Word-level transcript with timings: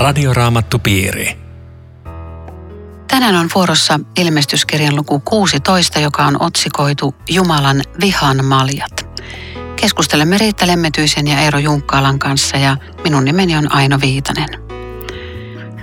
Radioraamattupiiri. 0.00 1.38
Tänään 3.08 3.34
on 3.34 3.48
vuorossa 3.54 4.00
ilmestyskirjan 4.16 4.96
luku 4.96 5.20
16, 5.20 6.00
joka 6.00 6.24
on 6.24 6.42
otsikoitu 6.42 7.14
Jumalan 7.28 7.82
vihan 8.00 8.44
maljat. 8.44 9.06
Keskustelemme 9.76 10.38
Riitta 10.38 10.66
Lemmetyisen 10.66 11.26
ja 11.26 11.40
Eero 11.40 11.58
Junkkaalan 11.58 12.18
kanssa 12.18 12.56
ja 12.56 12.76
minun 13.04 13.24
nimeni 13.24 13.56
on 13.56 13.72
Aino 13.72 13.98
Viitanen. 14.00 14.48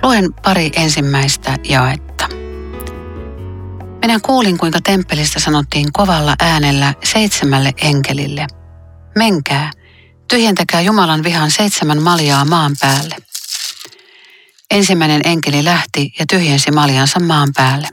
Luen 0.02 0.32
pari 0.42 0.70
ensimmäistä 0.76 1.56
jaetta. 1.68 2.28
Minä 4.02 4.20
kuulin, 4.22 4.58
kuinka 4.58 4.78
temppelistä 4.84 5.40
sanottiin 5.40 5.92
kovalla 5.92 6.34
äänellä 6.40 6.94
seitsemälle 7.04 7.72
enkelille. 7.82 8.46
Menkää, 9.16 9.70
tyhjentäkää 10.28 10.80
Jumalan 10.80 11.22
vihan 11.22 11.50
seitsemän 11.50 12.02
maljaa 12.02 12.44
maan 12.44 12.72
päälle. 12.80 13.27
Ensimmäinen 14.70 15.20
enkeli 15.24 15.64
lähti 15.64 16.12
ja 16.18 16.24
tyhjensi 16.30 16.70
maljansa 16.70 17.20
maan 17.20 17.48
päälle. 17.56 17.88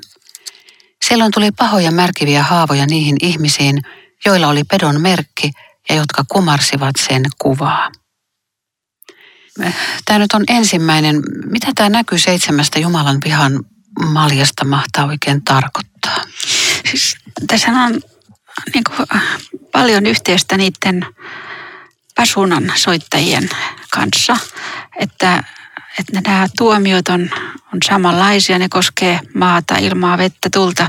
Silloin 1.08 1.32
tuli 1.32 1.52
pahoja 1.52 1.92
märkiviä 1.92 2.44
haavoja 2.44 2.86
niihin 2.86 3.16
ihmisiin, 3.22 3.82
joilla 4.26 4.48
oli 4.48 4.64
pedon 4.64 5.02
merkki 5.02 5.52
ja 5.90 5.96
jotka 5.96 6.24
kumarsivat 6.28 6.96
sen 7.08 7.24
kuvaa. 7.42 7.92
Tämä 10.06 10.20
nyt 10.20 10.34
on 10.34 10.44
ensimmäinen. 10.50 11.22
Mitä 11.46 11.68
tämä 11.76 11.90
näkyy 11.90 12.20
seitsemästä 12.20 12.80
Jumalan 12.80 13.22
vihan 13.26 13.64
maljasta 14.06 14.66
mahtaa 14.66 15.06
oikein 15.06 15.44
tarkoittaa? 15.44 16.18
Siis, 16.92 17.18
tässä 17.48 17.72
on 17.72 18.02
niin 18.74 18.84
kuin, 18.84 19.08
paljon 19.72 20.06
yhteistä 20.06 20.58
niiden 20.58 21.06
pasunan 22.16 22.72
soittajien 22.76 23.50
kanssa, 23.92 24.38
että, 25.00 25.44
että 26.00 26.22
nämä 26.22 26.48
tuomiot 26.58 27.08
on, 27.08 27.30
on 27.74 27.80
samanlaisia, 27.86 28.60
ne 28.60 28.70
koskee 28.70 29.20
maata, 29.34 29.76
ilmaa, 29.76 30.18
vettä, 30.18 30.50
tulta. 30.54 30.84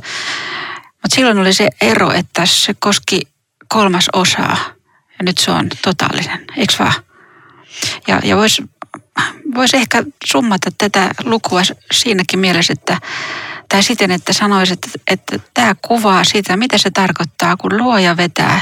Mutta 0.92 1.14
silloin 1.14 1.38
oli 1.38 1.52
se 1.52 1.68
ero, 1.80 2.12
että 2.12 2.46
se 2.46 2.74
koski 2.78 3.20
kolmas 3.68 4.06
osaa 4.12 4.56
ja 5.18 5.22
nyt 5.22 5.38
se 5.38 5.50
on 5.50 5.68
totaalinen, 5.82 6.44
eikö 6.56 6.74
vaan? 6.78 6.92
Ja, 8.06 8.20
ja 8.24 8.36
voisi 8.36 8.62
vois 9.54 9.74
ehkä 9.74 10.04
summata 10.26 10.70
tätä 10.78 11.10
lukua 11.24 11.60
siinäkin 11.92 12.38
mielessä, 12.38 12.72
että 12.72 12.98
tai 13.68 13.82
siten, 13.82 14.10
että 14.10 14.32
sanoisi, 14.32 14.72
että, 14.72 14.88
että 15.06 15.38
tämä 15.54 15.74
kuvaa 15.88 16.24
sitä, 16.24 16.56
mitä 16.56 16.78
se 16.78 16.90
tarkoittaa, 16.90 17.56
kun 17.56 17.76
luoja 17.76 18.16
vetää 18.16 18.60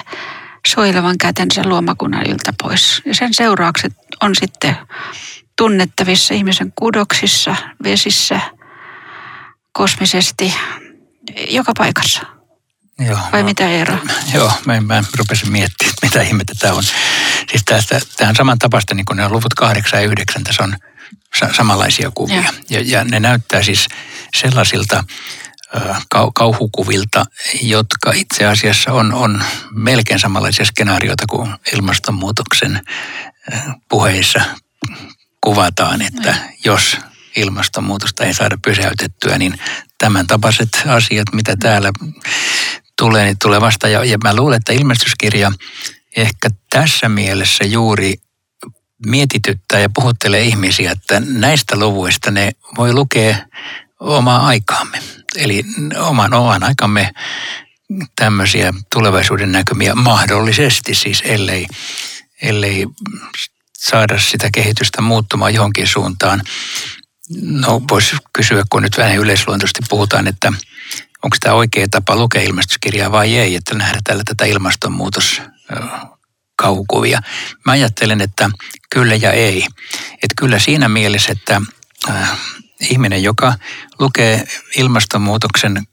suojelevan 0.67 1.19
kätensä 1.19 1.62
luomakunnan 1.65 2.27
yltä 2.27 2.53
pois. 2.62 3.03
Ja 3.05 3.15
sen 3.15 3.34
seuraukset 3.34 3.92
on 4.22 4.34
sitten 4.34 4.77
tunnettavissa 5.56 6.34
ihmisen 6.34 6.72
kudoksissa, 6.78 7.56
vesissä, 7.84 8.41
kosmisesti, 9.72 10.55
joka 11.50 11.72
paikassa. 11.78 12.20
Joo, 12.98 13.19
Vai 13.33 13.42
no, 13.42 13.47
mitä 13.47 13.69
Eero? 13.69 13.98
Joo, 14.34 14.52
mä, 14.66 14.80
mä 14.80 15.05
rupesin 15.16 15.52
miettimään, 15.52 15.94
mitä 16.02 16.22
ihmettä 16.22 16.52
tämä 16.58 16.75
on. 16.75 16.82
Siis 17.50 17.62
tästä, 17.64 18.00
tähän 18.16 18.36
saman 18.36 18.58
tapasta, 18.58 18.94
niin 18.94 19.05
kuin 19.05 19.16
ne 19.16 19.28
luvut 19.28 19.55
8 19.55 20.00
ja 20.02 20.06
9, 20.06 20.44
tässä 20.44 20.62
on 20.62 20.77
sa- 21.38 21.55
samanlaisia 21.55 22.10
kuvia. 22.14 22.36
Ja. 22.36 22.52
Ja, 22.70 22.82
ja 22.86 23.05
ne 23.05 23.20
näyttää 23.20 23.62
siis 23.62 23.86
sellaisilta 24.36 25.05
kau- 26.14 26.30
kauhukuvilta, 26.34 27.25
jotka 27.62 28.12
itse 28.12 28.47
asiassa 28.47 28.92
on, 28.92 29.12
on 29.12 29.42
melkein 29.70 30.20
samanlaisia 30.20 30.64
skenaarioita 30.64 31.25
kuin 31.30 31.55
ilmastonmuutoksen 31.72 32.80
puheissa 33.88 34.41
kuvataan, 35.44 36.03
että 36.03 36.31
no. 36.31 36.38
jos 36.65 36.97
ilmastonmuutosta 37.37 38.25
ei 38.25 38.34
saada 38.34 38.59
pysäytettyä, 38.65 39.38
niin 39.38 39.59
tämän 39.99 40.27
tapaiset 40.27 40.69
asiat, 40.87 41.32
mitä 41.32 41.56
täällä 41.56 41.91
tulee, 42.99 43.25
niin 43.25 43.37
tulee 43.43 43.60
vasta. 43.60 43.88
Ja, 43.88 44.04
ja 44.04 44.19
mä 44.25 44.37
luulen, 44.37 44.56
että 44.56 44.72
ilmestyskirja 44.72 45.53
ehkä 46.16 46.49
tässä 46.71 47.09
mielessä 47.09 47.65
juuri 47.65 48.15
mietityttää 49.06 49.81
ja 49.81 49.88
puhuttelee 49.94 50.43
ihmisiä, 50.43 50.91
että 50.91 51.22
näistä 51.27 51.78
luvuista 51.78 52.31
ne 52.31 52.50
voi 52.77 52.93
lukea 52.93 53.37
omaa 54.00 54.47
aikaamme. 54.47 54.99
Eli 55.37 55.65
oman, 55.99 56.34
oman 56.34 56.62
aikamme 56.62 57.12
tämmöisiä 58.16 58.72
tulevaisuuden 58.93 59.53
näkymiä 59.53 59.94
mahdollisesti 59.94 60.94
siis, 60.94 61.22
ellei, 61.27 61.66
ellei 62.43 62.87
saada 63.89 64.19
sitä 64.21 64.49
kehitystä 64.55 65.03
muuttumaan 65.03 65.55
johonkin 65.55 65.87
suuntaan. 65.87 66.43
No 67.43 67.83
voisi 67.91 68.17
kysyä, 68.33 68.62
kun 68.71 68.83
nyt 68.83 68.99
vähän 68.99 69.17
yleisluontoisesti 69.17 69.81
puhutaan, 69.89 70.27
että 70.27 70.53
onko 71.22 71.37
tämä 71.41 71.55
oikea 71.55 71.87
tapa 71.91 72.17
lukea 72.17 72.43
ilmestyskirjaa 72.43 73.12
vai 73.12 73.37
ei, 73.37 73.56
että 73.56 73.75
nähdä 73.75 73.99
tällä 74.05 74.22
tätä 74.27 74.45
ilmastonmuutos 74.45 75.43
kaukuvia. 76.56 77.21
Mä 77.67 77.72
ajattelen, 77.72 78.21
että 78.21 78.50
kyllä 78.91 79.15
ja 79.15 79.33
ei. 79.33 79.67
Että 80.12 80.34
kyllä 80.37 80.59
siinä 80.59 80.89
mielessä, 80.89 81.33
että 81.33 81.62
ihminen, 82.81 83.22
joka 83.22 83.55
lukee 83.99 84.45
ilmastonmuutoksen 84.77 85.87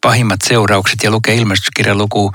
pahimmat 0.00 0.40
seuraukset 0.44 1.02
ja 1.02 1.10
lukee 1.10 1.34
ilmestyskirjan 1.34 1.98
luku 1.98 2.32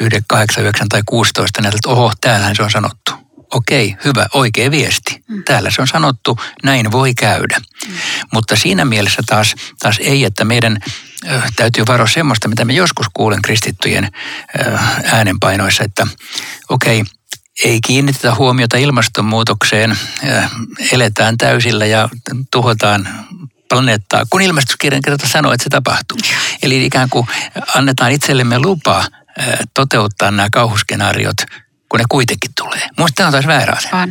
9, 0.00 0.24
8, 0.28 0.62
9 0.62 0.88
tai 0.88 1.02
16, 1.06 1.62
näitä, 1.62 1.76
että 1.76 1.88
oho, 1.88 2.12
täällähän 2.20 2.56
se 2.56 2.62
on 2.62 2.70
sanottu. 2.70 3.27
Okei, 3.50 3.96
hyvä, 4.04 4.26
oikea 4.34 4.70
viesti. 4.70 5.24
Mm. 5.28 5.44
Täällä 5.44 5.70
se 5.70 5.80
on 5.80 5.88
sanottu, 5.88 6.38
näin 6.62 6.92
voi 6.92 7.14
käydä. 7.14 7.56
Mm. 7.58 7.94
Mutta 8.32 8.56
siinä 8.56 8.84
mielessä 8.84 9.22
taas, 9.26 9.54
taas 9.78 9.98
ei, 10.00 10.24
että 10.24 10.44
meidän 10.44 10.78
ö, 11.30 11.42
täytyy 11.56 11.84
varoa 11.88 12.06
semmoista, 12.06 12.48
mitä 12.48 12.64
me 12.64 12.72
joskus 12.72 13.06
kuulen 13.14 13.42
kristittyjen 13.42 14.04
ö, 14.58 14.78
äänenpainoissa, 15.04 15.84
että 15.84 16.06
okei, 16.68 17.04
ei 17.64 17.80
kiinnitetä 17.80 18.34
huomiota 18.34 18.76
ilmastonmuutokseen, 18.76 19.98
eletään 20.92 21.36
täysillä 21.38 21.86
ja 21.86 22.08
tuhotaan 22.50 23.08
planeettaa, 23.68 24.26
kun 24.30 24.42
ilmestyskirjan 24.42 25.02
kerta 25.02 25.28
sanoo, 25.28 25.52
että 25.52 25.64
se 25.64 25.70
tapahtuu. 25.70 26.18
Eli 26.62 26.86
ikään 26.86 27.10
kuin 27.10 27.26
annetaan 27.74 28.12
itsellemme 28.12 28.58
lupa 28.58 29.04
toteuttaa 29.74 30.30
nämä 30.30 30.48
kauhuskenaariot 30.52 31.36
kun 31.88 32.00
ne 32.00 32.04
kuitenkin 32.08 32.50
tulee. 32.56 32.88
Minusta 32.96 33.14
tämä 33.16 33.26
on 33.26 33.32
taas 33.32 33.46
väärä 33.46 33.74
asia. 33.76 34.08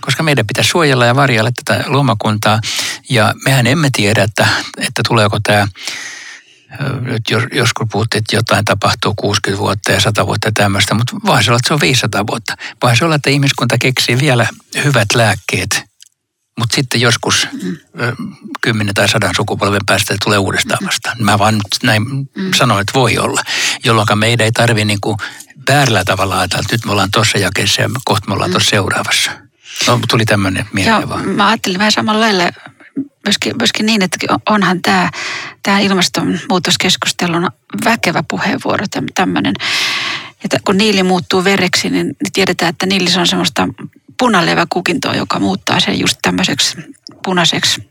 Koska 0.00 0.22
meidän 0.22 0.46
pitäisi 0.46 0.70
suojella 0.70 1.06
ja 1.06 1.16
varjella 1.16 1.50
tätä 1.64 1.84
luomakuntaa. 1.86 2.60
Ja 3.10 3.34
mehän 3.44 3.66
emme 3.66 3.88
tiedä, 3.92 4.22
että, 4.22 4.46
että 4.76 5.02
tuleeko 5.08 5.38
tämä 5.42 5.68
nyt 7.00 7.22
joskus 7.52 7.86
puhuttiin, 7.92 8.18
että 8.18 8.36
jotain 8.36 8.64
tapahtuu 8.64 9.14
60 9.14 9.60
vuotta 9.62 9.92
ja 9.92 10.00
100 10.00 10.26
vuotta 10.26 10.50
tämmöistä, 10.54 10.94
mutta 10.94 11.16
voi 11.26 11.44
se 11.44 11.50
olla, 11.50 11.56
että 11.56 11.68
se 11.68 11.74
on 11.74 11.80
500 11.80 12.26
vuotta. 12.26 12.56
Voi 12.82 12.96
se 12.96 13.04
olla, 13.04 13.14
että 13.14 13.30
ihmiskunta 13.30 13.78
keksii 13.78 14.20
vielä 14.20 14.46
hyvät 14.84 15.08
lääkkeet, 15.14 15.82
mutta 16.58 16.74
sitten 16.74 17.00
joskus 17.00 17.48
mm. 17.52 18.36
10 18.60 18.94
tai 18.94 19.08
100 19.08 19.30
sukupolven 19.36 19.86
päästä 19.86 20.14
tulee 20.24 20.38
uudestaan 20.38 20.86
vastaan. 20.86 21.16
Mä 21.20 21.38
vaan 21.38 21.60
näin 21.82 22.02
mm. 22.02 22.26
sanon, 22.56 22.80
että 22.80 22.94
voi 22.94 23.18
olla, 23.18 23.42
jolloin 23.84 24.18
meidän 24.18 24.44
ei 24.44 24.52
tarvitse 24.52 24.84
niin 24.84 24.98
väärällä 25.68 26.04
tavalla 26.04 26.38
ajatella, 26.38 26.60
että 26.60 26.74
nyt 26.74 26.84
me 26.84 26.92
ollaan 26.92 27.10
tuossa 27.10 27.38
jakeessa 27.38 27.82
ja 27.82 27.88
kohta 28.04 28.28
me 28.28 28.34
ollaan 28.34 28.50
tuossa 28.50 28.70
seuraavassa. 28.70 29.30
No, 29.86 30.00
tuli 30.08 30.24
tämmöinen 30.24 30.68
mieleen 30.72 31.00
Joo, 31.00 31.08
vaan. 31.08 31.28
Mä 31.28 31.48
ajattelin 31.48 31.78
vähän 31.78 31.92
samalla 31.92 32.20
lailla 32.20 32.50
myöskin, 33.24 33.54
myöskin 33.58 33.86
niin, 33.86 34.02
että 34.02 34.18
onhan 34.48 34.82
tämä, 34.82 35.10
tämä 35.62 35.78
ilmastonmuutoskeskustelun 35.78 37.48
väkevä 37.84 38.22
puheenvuoro 38.28 38.84
tämmöinen. 39.14 39.54
Että 40.44 40.58
kun 40.64 40.78
niili 40.78 41.02
muuttuu 41.02 41.44
vereksi, 41.44 41.90
niin 41.90 42.16
tiedetään, 42.32 42.70
että 42.70 42.86
niili 42.86 43.20
on 43.20 43.26
semmoista 43.26 43.68
punaleväkukintoa, 44.18 45.14
joka 45.14 45.38
muuttaa 45.38 45.80
sen 45.80 46.00
just 46.00 46.18
tämmöiseksi 46.22 46.76
punaiseksi. 47.24 47.90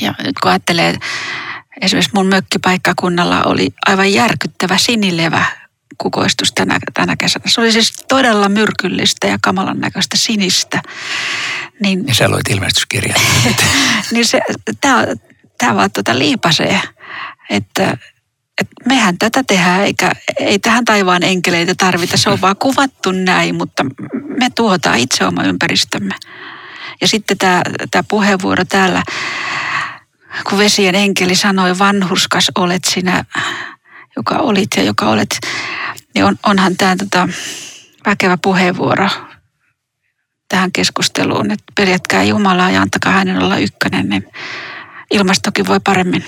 Ja 0.00 0.14
nyt 0.24 0.38
kun 0.42 0.50
ajattelee, 0.50 0.98
esimerkiksi 1.80 2.10
mun 2.14 2.26
mökkipaikkakunnalla 2.26 3.42
oli 3.42 3.68
aivan 3.86 4.12
järkyttävä 4.12 4.78
sinilevä 4.78 5.44
kukoistus 5.98 6.52
tänä, 6.52 6.78
tänä 6.94 7.16
kesänä. 7.16 7.44
Se 7.46 7.60
oli 7.60 7.72
siis 7.72 7.92
todella 8.08 8.48
myrkyllistä 8.48 9.26
ja 9.26 9.38
kamalan 9.42 9.80
näköistä 9.80 10.16
sinistä. 10.16 10.82
Niin, 11.80 12.06
ja 12.06 12.14
sä 12.14 12.28
luit 12.28 12.48
ilmestyskirjan. 12.50 13.20
niin 14.12 14.26
se, 14.26 14.40
tämä, 14.80 15.06
tämä 15.58 15.74
vaan 15.74 15.90
tuota 15.90 16.18
liipasee, 16.18 16.80
että, 17.50 17.96
että 18.60 18.74
mehän 18.86 19.18
tätä 19.18 19.44
tehdään, 19.46 19.80
eikä 19.80 20.12
ei 20.40 20.58
tähän 20.58 20.84
taivaan 20.84 21.22
enkeleitä 21.22 21.74
tarvita. 21.74 22.16
Se 22.16 22.30
on 22.30 22.40
vaan 22.40 22.56
kuvattu 22.56 23.12
näin, 23.12 23.54
mutta 23.54 23.84
me 24.40 24.50
tuhotaan 24.54 24.98
itse 24.98 25.26
oma 25.26 25.42
ympäristömme. 25.42 26.14
Ja 27.00 27.08
sitten 27.08 27.38
tämä, 27.38 27.62
tämä 27.90 28.02
puheenvuoro 28.08 28.64
täällä, 28.64 29.02
kun 30.48 30.58
vesien 30.58 30.94
enkeli 30.94 31.34
sanoi, 31.34 31.78
vanhuskas 31.78 32.50
olet 32.58 32.84
sinä, 32.84 33.24
joka 34.18 34.36
olit 34.36 34.68
ja 34.76 34.82
joka 34.82 35.06
olet, 35.06 35.38
niin 36.14 36.24
on, 36.24 36.36
onhan 36.46 36.76
tämä 36.76 36.96
tota, 36.96 37.28
väkevä 38.06 38.38
puheenvuoro 38.42 39.08
tähän 40.48 40.72
keskusteluun, 40.72 41.50
että 41.50 41.72
peljätkää 41.74 42.22
Jumalaa 42.22 42.70
ja 42.70 42.82
antakaa 42.82 43.12
hänen 43.12 43.42
olla 43.42 43.58
ykkönen, 43.58 44.08
niin 44.08 44.26
ilmastokin 45.10 45.66
voi 45.66 45.80
paremmin. 45.80 46.24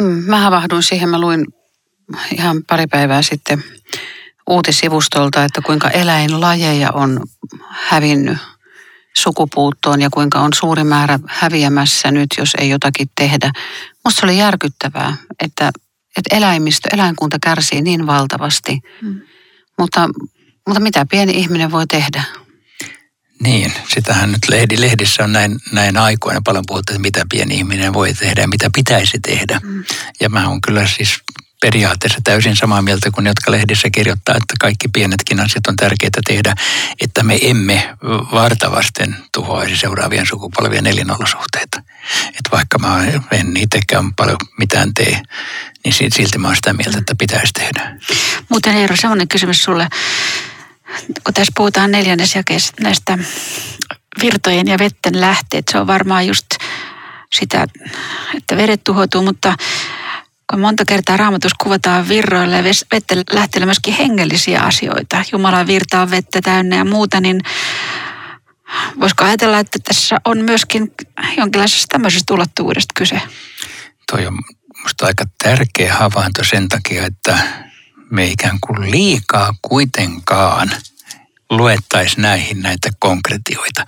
Mm, 0.00 0.24
mä 0.26 0.40
havahduin 0.40 0.82
siihen, 0.82 1.08
mä 1.08 1.20
luin 1.20 1.46
ihan 2.32 2.62
pari 2.66 2.86
päivää 2.86 3.22
sitten 3.22 3.64
uutisivustolta, 4.46 5.44
että 5.44 5.60
kuinka 5.60 5.90
eläinlajeja 5.90 6.90
on 6.92 7.20
hävinnyt 7.70 8.38
sukupuuttoon 9.16 10.02
ja 10.02 10.08
kuinka 10.10 10.40
on 10.40 10.54
suuri 10.54 10.84
määrä 10.84 11.18
häviämässä 11.26 12.10
nyt, 12.10 12.28
jos 12.38 12.52
ei 12.58 12.68
jotakin 12.68 13.10
tehdä. 13.14 13.50
Musta 14.06 14.26
oli 14.26 14.38
järkyttävää, 14.38 15.16
että, 15.44 15.70
että 16.16 16.36
eläimistö, 16.36 16.88
eläinkunta 16.92 17.38
kärsii 17.42 17.82
niin 17.82 18.06
valtavasti, 18.06 18.80
mm. 19.02 19.20
mutta, 19.78 20.08
mutta 20.66 20.80
mitä 20.80 21.06
pieni 21.10 21.32
ihminen 21.32 21.70
voi 21.70 21.86
tehdä? 21.86 22.22
Niin, 23.42 23.72
sitähän 23.94 24.32
nyt 24.32 24.48
lehdi, 24.48 24.80
lehdissä 24.80 25.24
on 25.24 25.32
näin, 25.32 25.58
näin 25.72 25.96
aikoina 25.96 26.40
paljon 26.44 26.64
puhuttu, 26.66 26.92
että 26.92 27.02
mitä 27.02 27.26
pieni 27.30 27.54
ihminen 27.54 27.92
voi 27.92 28.14
tehdä 28.14 28.40
ja 28.40 28.48
mitä 28.48 28.70
pitäisi 28.76 29.18
tehdä. 29.20 29.60
Mm. 29.62 29.84
Ja 30.20 30.28
mä 30.28 30.48
oon 30.48 30.60
kyllä 30.60 30.86
siis 30.86 31.18
periaatteessa 31.60 32.20
täysin 32.24 32.56
samaa 32.56 32.82
mieltä 32.82 33.10
kuin 33.10 33.24
ne, 33.24 33.30
jotka 33.30 33.50
lehdissä 33.50 33.90
kirjoittaa, 33.90 34.34
että 34.34 34.54
kaikki 34.60 34.88
pienetkin 34.88 35.40
asiat 35.40 35.66
on 35.66 35.76
tärkeää 35.76 36.10
tehdä, 36.26 36.54
että 37.00 37.22
me 37.22 37.38
emme 37.42 37.96
vartavasten 38.32 39.16
tuhoaisi 39.34 39.76
seuraavien 39.76 40.26
sukupolvien 40.26 40.86
elinolosuhteita. 40.86 41.82
Että 42.28 42.50
vaikka 42.52 42.78
mä 42.78 43.04
en 43.32 43.56
itsekään 43.56 44.14
paljon 44.14 44.36
mitään 44.58 44.94
tee, 44.94 45.22
niin 45.84 45.92
silti 45.92 46.38
mä 46.38 46.48
oon 46.48 46.56
sitä 46.56 46.72
mieltä, 46.72 46.98
että 46.98 47.14
pitäisi 47.18 47.52
tehdä. 47.52 47.96
Muuten 48.48 48.76
Eero, 48.76 48.96
sellainen 48.96 49.28
kysymys 49.28 49.62
sulle. 49.62 49.88
Kun 51.24 51.34
tässä 51.34 51.52
puhutaan 51.56 51.90
neljännesjakeesta 51.90 52.82
näistä 52.82 53.18
virtojen 54.22 54.68
ja 54.68 54.78
vetten 54.78 55.20
lähteet, 55.20 55.68
se 55.68 55.78
on 55.78 55.86
varmaan 55.86 56.26
just 56.26 56.46
sitä, 57.32 57.66
että 58.36 58.56
vedet 58.56 58.84
tuhoutuu, 58.84 59.22
mutta 59.22 59.54
kun 60.50 60.60
monta 60.60 60.84
kertaa 60.84 61.16
raamatus 61.16 61.54
kuvataan 61.54 62.08
virroille 62.08 62.56
ja 62.56 62.64
vettä 62.92 63.14
lähteellä 63.32 63.66
myöskin 63.66 63.94
hengellisiä 63.94 64.60
asioita. 64.60 65.24
Jumalan 65.32 65.66
virta 65.66 66.00
on 66.00 66.10
vettä 66.10 66.40
täynnä 66.42 66.76
ja 66.76 66.84
muuta, 66.84 67.20
niin 67.20 67.40
voisiko 69.00 69.24
ajatella, 69.24 69.58
että 69.58 69.78
tässä 69.84 70.20
on 70.24 70.38
myöskin 70.38 70.94
jonkinlaisesta 71.36 71.86
tämmöisestä 71.92 72.34
ulottuvuudesta 72.34 72.92
kyse? 72.96 73.20
Toi 74.12 74.26
on 74.26 74.38
musta 74.82 75.06
aika 75.06 75.24
tärkeä 75.44 75.94
havainto 75.94 76.44
sen 76.44 76.68
takia, 76.68 77.06
että 77.06 77.38
me 78.10 78.26
ikään 78.26 78.58
kuin 78.60 78.90
liikaa 78.90 79.54
kuitenkaan– 79.62 80.70
luettaisiin 81.50 82.22
näihin 82.22 82.62
näitä 82.62 82.90
konkretioita. 82.98 83.84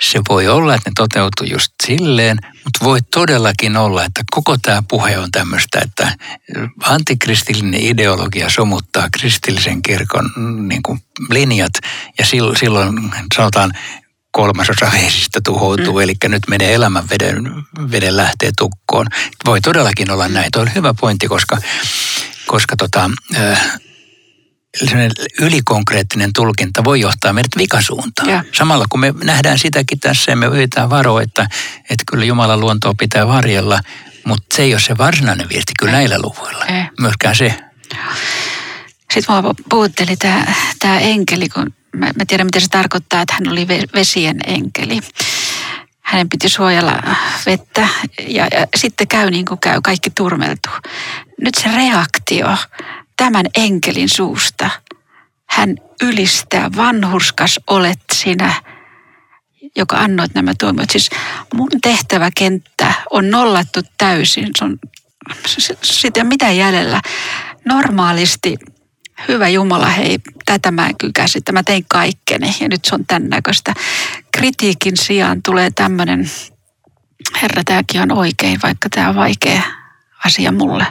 Se 0.00 0.20
voi 0.28 0.48
olla, 0.48 0.74
että 0.74 0.90
ne 0.90 0.92
toteutuu 0.96 1.46
just 1.46 1.72
silleen, 1.86 2.38
mutta 2.64 2.84
voi 2.84 2.98
todellakin 3.02 3.76
olla, 3.76 4.04
että 4.04 4.22
koko 4.30 4.56
tämä 4.62 4.82
puhe 4.88 5.18
on 5.18 5.30
tämmöistä, 5.30 5.80
että 5.84 6.16
antikristillinen 6.82 7.80
ideologia 7.80 8.48
somuttaa 8.50 9.08
kristillisen 9.18 9.82
kirkon 9.82 10.30
mm, 10.36 10.68
niin 10.68 10.82
kuin 10.82 11.00
linjat 11.30 11.72
ja 12.18 12.26
silloin, 12.26 12.56
silloin 12.56 13.10
sanotaan 13.36 13.72
kolmasosa 14.30 14.90
vesistä 14.92 15.40
tuhoutuu, 15.44 15.94
mm. 15.94 16.00
eli 16.00 16.14
nyt 16.28 16.42
menee 16.48 16.74
elämän 16.74 17.04
veden, 17.10 17.52
veden 17.90 18.16
lähtee 18.16 18.50
tukkoon. 18.58 19.06
Voi 19.46 19.60
todellakin 19.60 20.10
olla 20.10 20.28
näin. 20.28 20.52
Tuo 20.52 20.62
on 20.62 20.74
hyvä 20.74 20.94
pointti, 21.00 21.28
koska, 21.28 21.58
koska 22.46 22.76
tota, 22.76 23.10
äh, 23.36 23.78
ylikonkreettinen 25.40 26.32
tulkinta 26.32 26.84
voi 26.84 27.00
johtaa 27.00 27.32
meidät 27.32 27.56
vikasuuntaan. 27.56 28.28
Ja. 28.28 28.44
Samalla 28.54 28.86
kun 28.88 29.00
me 29.00 29.14
nähdään 29.24 29.58
sitäkin 29.58 30.00
tässä 30.00 30.32
ja 30.32 30.36
me 30.36 30.46
yritetään 30.46 30.90
varoa, 30.90 31.22
että, 31.22 31.48
että 31.90 32.04
kyllä 32.10 32.24
Jumalan 32.24 32.60
luontoa 32.60 32.94
pitää 32.98 33.28
varjella, 33.28 33.80
mutta 34.24 34.56
se 34.56 34.62
ei 34.62 34.74
ole 34.74 34.80
se 34.80 34.98
varsinainen 34.98 35.48
viesti 35.48 35.72
kyllä 35.78 35.92
ei. 35.92 35.96
näillä 35.98 36.18
luvuilla. 36.18 36.64
Ei. 36.64 36.84
Myöskään 37.00 37.36
se. 37.36 37.54
Sitten 39.12 39.34
mua 39.42 39.54
puhutteli 39.70 40.16
tämä, 40.16 40.54
tämä 40.78 40.98
enkeli, 40.98 41.48
kun 41.48 41.74
mä, 41.96 42.06
mä 42.06 42.24
tiedän 42.26 42.46
mitä 42.46 42.60
se 42.60 42.68
tarkoittaa, 42.68 43.22
että 43.22 43.34
hän 43.34 43.52
oli 43.52 43.68
vesien 43.94 44.36
enkeli. 44.46 45.00
Hänen 46.00 46.28
piti 46.28 46.48
suojella 46.48 47.02
vettä 47.46 47.88
ja, 48.28 48.46
ja 48.46 48.66
sitten 48.76 49.08
käy 49.08 49.30
niin 49.30 49.44
kuin 49.44 49.60
käy, 49.60 49.80
kaikki 49.84 50.10
turmeltuu. 50.10 50.72
Nyt 51.40 51.54
se 51.54 51.68
reaktio 51.76 52.56
tämän 53.16 53.46
enkelin 53.54 54.08
suusta. 54.08 54.70
Hän 55.46 55.76
ylistää, 56.02 56.70
vanhurskas 56.76 57.60
olet 57.66 58.00
sinä, 58.12 58.54
joka 59.76 59.96
annoit 59.96 60.34
nämä 60.34 60.52
tuomiot. 60.60 60.90
Siis 60.90 61.10
mun 61.54 61.68
tehtäväkenttä 61.82 62.94
on 63.10 63.30
nollattu 63.30 63.80
täysin. 63.98 64.48
Se 64.58 64.64
on, 64.64 64.78
sitä 65.82 66.24
mitä 66.24 66.50
jäljellä. 66.50 67.00
Normaalisti, 67.64 68.56
hyvä 69.28 69.48
Jumala, 69.48 69.88
hei, 69.88 70.18
tätä 70.44 70.70
mä 70.70 70.86
en 70.86 70.96
kykäsi, 71.00 71.40
mä 71.52 71.62
tein 71.62 71.84
kaikkeni 71.88 72.54
ja 72.60 72.68
nyt 72.68 72.84
se 72.84 72.94
on 72.94 73.06
tämän 73.06 73.28
näköistä. 73.28 73.74
Kritiikin 74.32 74.96
sijaan 74.96 75.42
tulee 75.42 75.70
tämmöinen, 75.70 76.30
herra, 77.42 77.64
tämäkin 77.64 78.00
on 78.00 78.12
oikein, 78.12 78.58
vaikka 78.62 78.88
tämä 78.88 79.08
on 79.08 79.16
vaikea 79.16 79.62
asia 80.24 80.52
mulle. 80.52 80.86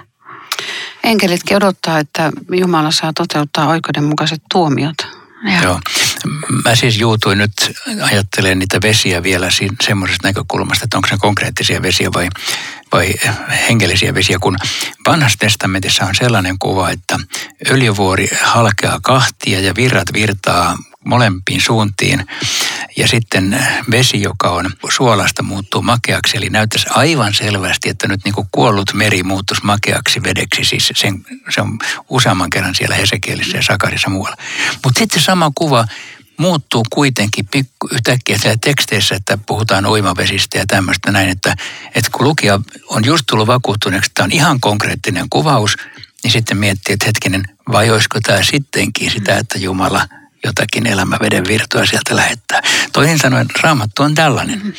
Enkelitkin 1.03 1.57
odottaa, 1.57 1.99
että 1.99 2.31
Jumala 2.51 2.91
saa 2.91 3.13
toteuttaa 3.13 3.67
oikeudenmukaiset 3.67 4.41
tuomiot. 4.51 4.95
Ja. 5.53 5.63
Joo. 5.63 5.79
Mä 6.65 6.75
siis 6.75 6.97
juutuin 6.97 7.37
nyt 7.37 7.53
ajattelemaan 8.01 8.59
niitä 8.59 8.79
vesiä 8.83 9.23
vielä 9.23 9.47
semmoisesta 9.83 10.27
näkökulmasta, 10.27 10.83
että 10.83 10.97
onko 10.97 11.07
ne 11.11 11.17
konkreettisia 11.17 11.81
vesiä 11.81 12.09
vai, 12.13 12.29
vai 12.91 13.13
hengellisiä 13.69 14.13
vesiä, 14.13 14.39
kun 14.39 14.57
vanhassa 15.07 15.39
testamentissa 15.39 16.05
on 16.05 16.15
sellainen 16.15 16.59
kuva, 16.59 16.89
että 16.89 17.19
öljyvuori 17.71 18.29
halkeaa 18.41 18.99
kahtia 19.03 19.59
ja 19.59 19.75
virrat 19.75 20.13
virtaa 20.13 20.77
molempiin 21.05 21.61
suuntiin. 21.61 22.25
Ja 22.97 23.07
sitten 23.07 23.65
vesi, 23.91 24.21
joka 24.21 24.49
on 24.49 24.71
suolasta, 24.89 25.43
muuttuu 25.43 25.81
makeaksi. 25.81 26.37
Eli 26.37 26.49
näyttäisi 26.49 26.87
aivan 26.89 27.33
selvästi, 27.33 27.89
että 27.89 28.07
nyt 28.07 28.21
niin 28.23 28.35
kuin 28.35 28.47
kuollut 28.51 28.93
meri 28.93 29.23
muuttuisi 29.23 29.65
makeaksi 29.65 30.23
vedeksi. 30.23 30.63
Siis 30.63 30.91
sen, 30.95 31.25
se 31.49 31.61
on 31.61 31.79
useamman 32.09 32.49
kerran 32.49 32.75
siellä 32.75 32.95
Hesekielissä 32.95 33.57
ja 33.57 33.63
Sakarissa 33.63 34.09
muualla. 34.09 34.37
Mutta 34.83 34.99
sitten 34.99 35.21
sama 35.21 35.51
kuva 35.55 35.87
muuttuu 36.37 36.83
kuitenkin 36.93 37.47
pikku, 37.47 37.87
yhtäkkiä 37.91 38.37
siellä 38.37 38.57
teksteissä, 38.61 39.15
että 39.15 39.37
puhutaan 39.37 39.85
uimavesistä 39.85 40.57
ja 40.57 40.65
tämmöistä 40.67 41.11
näin, 41.11 41.29
että, 41.29 41.55
että 41.95 42.11
kun 42.11 42.27
lukija 42.27 42.59
on 42.89 43.05
just 43.05 43.25
tullut 43.29 43.47
vakuuttuneeksi, 43.47 44.07
että 44.07 44.13
tämä 44.13 44.25
on 44.25 44.31
ihan 44.31 44.59
konkreettinen 44.59 45.29
kuvaus, 45.29 45.77
niin 46.23 46.31
sitten 46.31 46.57
miettii, 46.57 46.93
että 46.93 47.05
hetkinen, 47.05 47.43
vai 47.71 47.89
olisiko 47.89 48.19
tämä 48.23 48.43
sittenkin 48.43 49.11
sitä, 49.11 49.37
että 49.37 49.57
Jumala– 49.57 50.07
jotakin 50.45 50.87
elämäveden 50.87 51.47
virtoa 51.47 51.85
sieltä 51.85 52.15
lähettää. 52.15 52.61
Toisin 52.93 53.19
sanoen 53.19 53.47
raamattu 53.61 54.03
on 54.03 54.15
tällainen, 54.15 54.73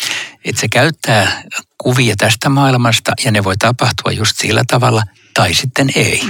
että 0.45 0.61
se 0.61 0.69
käyttää 0.69 1.43
kuvia 1.79 2.15
tästä 2.19 2.49
maailmasta 2.49 3.13
ja 3.25 3.31
ne 3.31 3.45
voi 3.45 3.57
tapahtua 3.57 4.13
just 4.13 4.37
sillä 4.37 4.63
tavalla 4.67 5.03
tai 5.35 5.55
sitten 5.55 5.91
ei. 5.95 6.23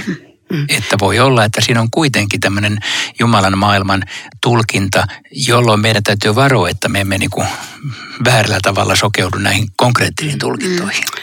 Mm-hmm. 0.49 0.65
Että 0.69 0.95
voi 1.01 1.19
olla, 1.19 1.45
että 1.45 1.61
siinä 1.61 1.81
on 1.81 1.91
kuitenkin 1.91 2.39
tämmöinen 2.39 2.77
Jumalan 3.19 3.57
maailman 3.57 4.03
tulkinta, 4.41 5.07
jolloin 5.31 5.79
meidän 5.79 6.03
täytyy 6.03 6.35
varoa, 6.35 6.69
että 6.69 6.89
me 6.89 7.01
emme 7.01 7.17
niin 7.17 7.29
kuin 7.29 7.47
väärällä 8.25 8.59
tavalla 8.63 8.95
sokeudu 8.95 9.37
näihin 9.37 9.67
konkreettisiin 9.75 10.39
tulkintoihin. 10.39 11.03
Mm. 11.03 11.21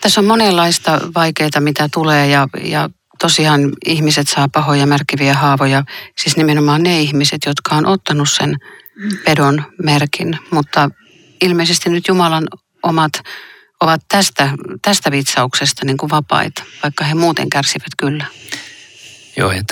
Tässä 0.00 0.20
on 0.20 0.26
monenlaista 0.26 1.00
vaikeita, 1.14 1.60
mitä 1.60 1.88
tulee 1.92 2.28
ja, 2.28 2.48
ja 2.62 2.90
tosiaan 3.20 3.72
ihmiset 3.86 4.28
saa 4.28 4.48
pahoja 4.48 4.86
märkiviä 4.86 5.34
haavoja, 5.34 5.84
siis 6.18 6.36
nimenomaan 6.36 6.82
ne 6.82 7.00
ihmiset, 7.00 7.40
jotka 7.46 7.74
on 7.74 7.86
ottanut 7.86 8.30
sen 8.30 8.56
pedon 9.24 9.64
merkin, 9.82 10.38
mutta 10.50 10.90
ilmeisesti 11.40 11.90
nyt 11.90 12.08
Jumalan 12.08 12.48
omat 12.82 13.12
ovat 13.80 14.00
tästä, 14.08 14.50
tästä 14.82 15.10
vitsauksesta 15.10 15.86
niin 15.86 15.96
kuin 15.96 16.10
vapaita, 16.10 16.62
vaikka 16.82 17.04
he 17.04 17.14
muuten 17.14 17.50
kärsivät 17.50 17.92
kyllä. 17.98 18.26
Joo, 19.36 19.52
ja 19.52 19.62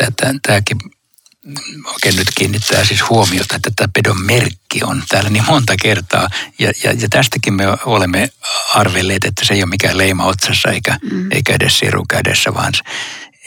tämäkin 0.42 0.78
oikein 1.84 2.16
nyt 2.16 2.28
kiinnittää 2.38 2.84
siis 2.84 3.10
huomiota, 3.10 3.56
että 3.56 3.70
tämä 3.76 3.88
pedon 3.94 4.22
merkki 4.22 4.84
on 4.84 5.02
täällä 5.08 5.30
niin 5.30 5.44
monta 5.46 5.74
kertaa. 5.82 6.28
Ja, 6.58 6.72
ja, 6.84 6.92
ja 6.92 7.08
tästäkin 7.10 7.54
me 7.54 7.64
olemme 7.84 8.28
arvelleet, 8.74 9.24
että 9.24 9.44
se 9.44 9.54
ei 9.54 9.62
ole 9.62 9.70
mikään 9.70 9.98
leima 9.98 10.24
otsassa 10.24 10.68
eikä, 10.68 10.98
mm. 11.12 11.32
eikä 11.32 11.54
edes 11.54 11.78
siru 11.78 12.04
kädessä, 12.10 12.54
vaan 12.54 12.72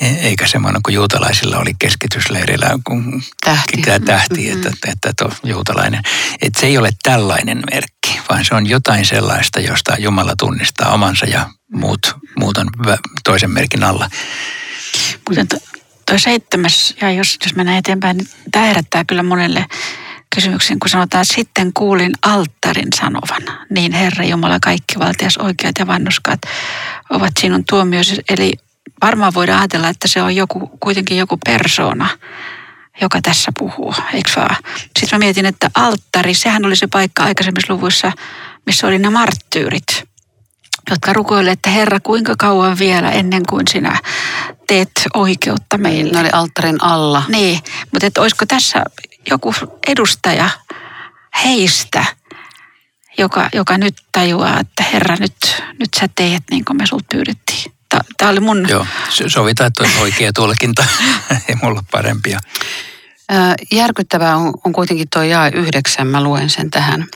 eikä 0.01 0.47
semmoinen 0.47 0.83
kuin 0.83 0.95
juutalaisilla 0.95 1.57
oli 1.57 1.73
keskitysleirillä 1.79 2.79
kun 2.83 3.23
tähti, 3.45 3.81
tähti 4.05 4.49
mm-hmm. 4.49 4.67
että, 4.67 4.91
että 4.91 5.13
tuo 5.17 5.31
juutalainen. 5.43 6.01
Että 6.41 6.59
se 6.59 6.67
ei 6.67 6.77
ole 6.77 6.89
tällainen 7.03 7.63
merkki, 7.71 8.19
vaan 8.29 8.45
se 8.45 8.55
on 8.55 8.69
jotain 8.69 9.05
sellaista, 9.05 9.59
josta 9.59 9.95
Jumala 9.99 10.33
tunnistaa 10.39 10.93
omansa 10.93 11.25
ja 11.25 11.49
muut, 11.73 12.15
muut 12.39 12.57
on 12.57 12.69
toisen 13.23 13.51
merkin 13.51 13.83
alla. 13.83 14.09
Kuten 15.25 15.47
toi 16.05 16.19
seitsemäs, 16.19 16.95
ja 17.01 17.11
jos, 17.11 17.37
jos 17.45 17.55
mennään 17.55 17.77
eteenpäin, 17.77 18.17
niin 18.17 18.29
tämä 18.51 18.65
herättää 18.65 19.05
kyllä 19.05 19.23
monelle 19.23 19.65
kysymyksen, 20.35 20.79
kun 20.79 20.89
sanotaan, 20.89 21.21
että 21.21 21.35
sitten 21.35 21.73
kuulin 21.73 22.11
alttarin 22.21 22.87
sanovan, 22.95 23.41
niin 23.69 23.91
Herra 23.91 24.25
Jumala, 24.25 24.59
kaikki 24.59 24.99
valtias, 24.99 25.37
oikeat 25.37 25.75
ja 25.79 25.87
vannuskaat 25.87 26.39
ovat 27.09 27.31
sinun 27.39 27.63
tuomioisi. 27.69 28.21
Eli 28.29 28.53
varmaan 29.01 29.33
voidaan 29.33 29.59
ajatella, 29.59 29.89
että 29.89 30.07
se 30.07 30.21
on 30.21 30.35
joku, 30.35 30.67
kuitenkin 30.79 31.17
joku 31.17 31.37
persona, 31.45 32.09
joka 33.01 33.21
tässä 33.21 33.51
puhuu, 33.59 33.95
eikö 34.13 34.31
vaan? 34.35 34.55
Sitten 34.99 35.19
mä 35.19 35.25
mietin, 35.25 35.45
että 35.45 35.71
alttari, 35.75 36.33
sehän 36.33 36.65
oli 36.65 36.75
se 36.75 36.87
paikka 36.87 37.23
aikaisemmissa 37.23 37.73
luvuissa, 37.73 38.11
missä 38.65 38.87
oli 38.87 38.99
ne 38.99 39.09
marttyyrit, 39.09 40.09
jotka 40.89 41.13
rukoilivat, 41.13 41.53
että 41.53 41.69
Herra, 41.69 41.99
kuinka 41.99 42.35
kauan 42.37 42.79
vielä 42.79 43.11
ennen 43.11 43.43
kuin 43.49 43.67
sinä 43.71 43.99
teet 44.67 44.91
oikeutta 45.13 45.77
meille. 45.77 46.11
Ne 46.13 46.19
oli 46.19 46.29
alttarin 46.33 46.83
alla. 46.83 47.23
Niin, 47.27 47.59
mutta 47.91 48.07
että 48.07 48.21
olisiko 48.21 48.45
tässä 48.45 48.83
joku 49.29 49.53
edustaja 49.87 50.49
heistä, 51.43 52.05
joka, 53.17 53.49
joka 53.53 53.77
nyt 53.77 53.95
tajuaa, 54.11 54.59
että 54.59 54.83
Herra, 54.83 55.15
nyt, 55.19 55.63
nyt 55.79 55.89
sä 55.99 56.09
teet 56.15 56.43
niin 56.51 56.65
kuin 56.65 56.77
me 56.77 56.85
sulta 56.85 57.05
pyydettiin. 57.11 57.78
Tämä 58.17 58.31
oli 58.31 58.39
mun... 58.39 58.69
Joo, 58.69 58.85
sovitaan, 59.27 59.67
että 59.67 59.83
on 59.83 60.01
oikea 60.01 60.33
tulkinta. 60.33 60.85
Ei 61.49 61.55
mulla 61.63 61.83
parempia. 61.91 62.39
Järkyttävää 63.71 64.37
on, 64.37 64.53
on 64.65 64.73
kuitenkin 64.73 65.07
tuo 65.13 65.21
jae 65.21 65.51
yhdeksän, 65.53 66.07
mä 66.07 66.23
luen 66.23 66.49
sen 66.49 66.71
tähän. 66.71 67.07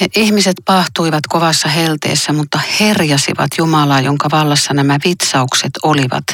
He, 0.00 0.06
ihmiset 0.16 0.56
pahtuivat 0.64 1.26
kovassa 1.28 1.68
helteessä, 1.68 2.32
mutta 2.32 2.60
herjasivat 2.80 3.50
Jumalaa, 3.58 4.00
jonka 4.00 4.28
vallassa 4.32 4.74
nämä 4.74 4.98
vitsaukset 5.04 5.70
olivat. 5.82 6.24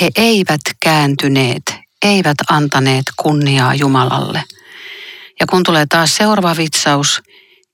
He 0.00 0.10
eivät 0.16 0.60
kääntyneet, 0.80 1.62
eivät 2.02 2.36
antaneet 2.50 3.04
kunniaa 3.16 3.74
Jumalalle. 3.74 4.44
Ja 5.40 5.46
kun 5.46 5.62
tulee 5.62 5.86
taas 5.86 6.16
seuraava 6.16 6.56
vitsaus, 6.56 7.22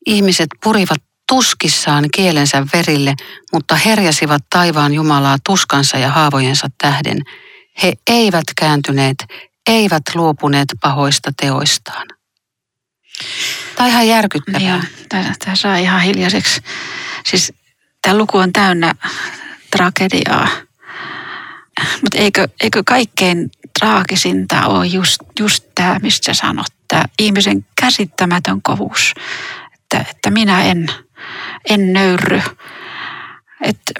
ihmiset 0.07 0.49
purivat 0.65 1.03
tuskissaan 1.29 2.05
kielensä 2.15 2.67
verille, 2.73 3.15
mutta 3.53 3.77
herjasivat 3.77 4.43
taivaan 4.51 4.95
Jumalaa 4.95 5.37
tuskansa 5.47 5.99
ja 5.99 6.11
haavojensa 6.11 6.69
tähden. 6.79 7.23
He 7.83 7.93
eivät 8.07 8.45
kääntyneet, 8.57 9.17
eivät 9.67 10.03
luopuneet 10.15 10.69
pahoista 10.81 11.33
teoistaan. 11.41 12.07
On 13.81 13.87
ihan 13.87 14.09
järkyttävää. 14.09 14.85
Tämä, 15.09 15.35
tämä 15.45 15.57
saa 15.57 15.77
ihan 15.77 16.01
hiljaiseksi. 16.01 16.61
Siis 17.27 17.53
tämä 18.03 18.19
luku 18.19 18.39
on 18.39 18.53
täynnä 18.53 18.95
tragediaa. 19.71 20.49
Mutta 22.03 22.19
eikö, 22.19 22.49
eikö 22.61 22.83
kaikkein 22.87 23.51
traagisinta 23.79 24.67
ole 24.67 24.87
just, 24.87 25.17
just 25.41 25.65
tämä, 25.75 25.99
mistä 26.03 26.35
sanot, 26.35 26.67
tämä 26.89 27.05
ihmisen 27.19 27.67
käsittämätön 27.81 28.63
kovuus. 28.63 29.13
Että, 29.75 30.11
että 30.11 30.31
minä 30.31 30.63
en, 30.63 30.87
en 31.69 31.93
nöyry. 31.93 32.43
Että, 33.61 33.93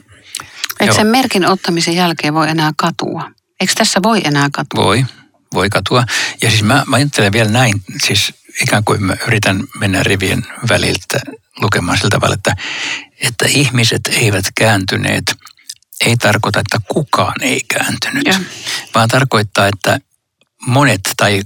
Eikö 0.81 0.95
sen 0.95 1.07
merkin 1.07 1.47
ottamisen 1.47 1.97
jälkeen 1.97 2.35
voi 2.35 2.49
enää 2.49 2.73
katua? 2.77 3.31
Eikö 3.61 3.73
tässä 3.77 4.01
voi 4.03 4.21
enää 4.25 4.49
katua? 4.53 4.85
Voi, 4.85 5.05
voi 5.55 5.71
katua. 5.71 6.05
Ja 6.43 6.51
siis 6.51 6.63
mä, 6.63 6.85
mä 6.87 6.97
ajattelen 6.97 7.33
vielä 7.33 7.51
näin, 7.51 7.75
siis 8.07 8.35
ikään 8.63 8.85
kuin 8.85 9.03
mä 9.03 9.17
yritän 9.27 9.65
mennä 9.79 10.03
rivien 10.03 10.47
väliltä 10.69 11.21
lukemaan 11.61 11.99
sillä 11.99 12.11
tavalla, 12.11 12.35
että, 12.35 12.57
että 13.21 13.47
ihmiset 13.49 14.01
eivät 14.09 14.45
kääntyneet, 14.55 15.25
ei 16.07 16.17
tarkoita, 16.17 16.61
että 16.61 16.79
kukaan 16.89 17.43
ei 17.43 17.61
kääntynyt, 17.69 18.27
ja. 18.27 18.41
vaan 18.95 19.09
tarkoittaa, 19.09 19.67
että 19.67 20.01
monet 20.67 21.01
tai 21.17 21.41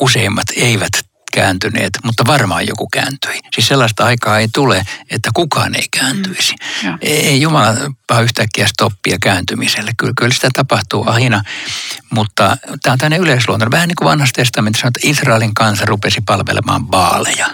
useimmat 0.00 0.46
eivät 0.56 0.92
kääntyneet, 1.32 1.90
mutta 2.04 2.26
varmaan 2.26 2.66
joku 2.66 2.88
kääntyi. 2.92 3.40
Siis 3.54 3.68
sellaista 3.68 4.04
aikaa 4.04 4.38
ei 4.38 4.48
tule, 4.54 4.84
että 5.10 5.30
kukaan 5.34 5.74
ei 5.74 5.86
kääntyisi. 5.98 6.54
Mm, 6.82 6.98
ei 7.00 7.40
Jumala 7.40 7.74
paha 8.06 8.20
yhtäkkiä 8.20 8.66
stoppia 8.66 9.16
kääntymiselle. 9.22 9.92
Kyllä, 9.96 10.12
kyllä 10.16 10.34
sitä 10.34 10.48
tapahtuu 10.54 11.04
aina, 11.08 11.42
mutta 12.10 12.56
tämä 12.82 12.92
on 12.92 12.98
tämmöinen 12.98 13.20
yleisluontoinen. 13.20 13.70
Vähän 13.70 13.88
niin 13.88 13.96
kuin 13.96 14.08
vanhassa 14.08 14.32
testamentissa 14.32 14.88
että 14.88 15.00
Israelin 15.02 15.54
kansa 15.54 15.84
rupesi 15.86 16.20
palvelemaan 16.26 16.86
baaleja. 16.86 17.46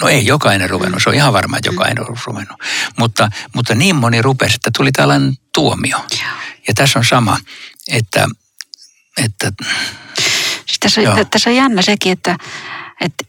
No 0.00 0.08
ei 0.08 0.26
jokainen 0.26 0.70
ruvennut, 0.70 1.02
se 1.02 1.08
on 1.08 1.14
ihan 1.14 1.32
varma, 1.32 1.56
että 1.56 1.68
jokainen 1.68 2.10
on 2.10 2.16
ruvennut. 2.26 2.60
Mutta, 2.98 3.28
mutta 3.54 3.74
niin 3.74 3.96
moni 3.96 4.22
rupesi, 4.22 4.54
että 4.54 4.70
tuli 4.76 4.92
tällainen 4.92 5.34
tuomio. 5.54 5.98
Ja 6.68 6.74
tässä 6.74 6.98
on 6.98 7.04
sama, 7.04 7.38
että... 7.92 8.26
että 9.24 9.52
tässä, 10.80 11.00
tässä 11.30 11.50
on 11.50 11.56
jännä 11.56 11.82
sekin, 11.82 12.12
että 12.12 12.36
että 13.00 13.24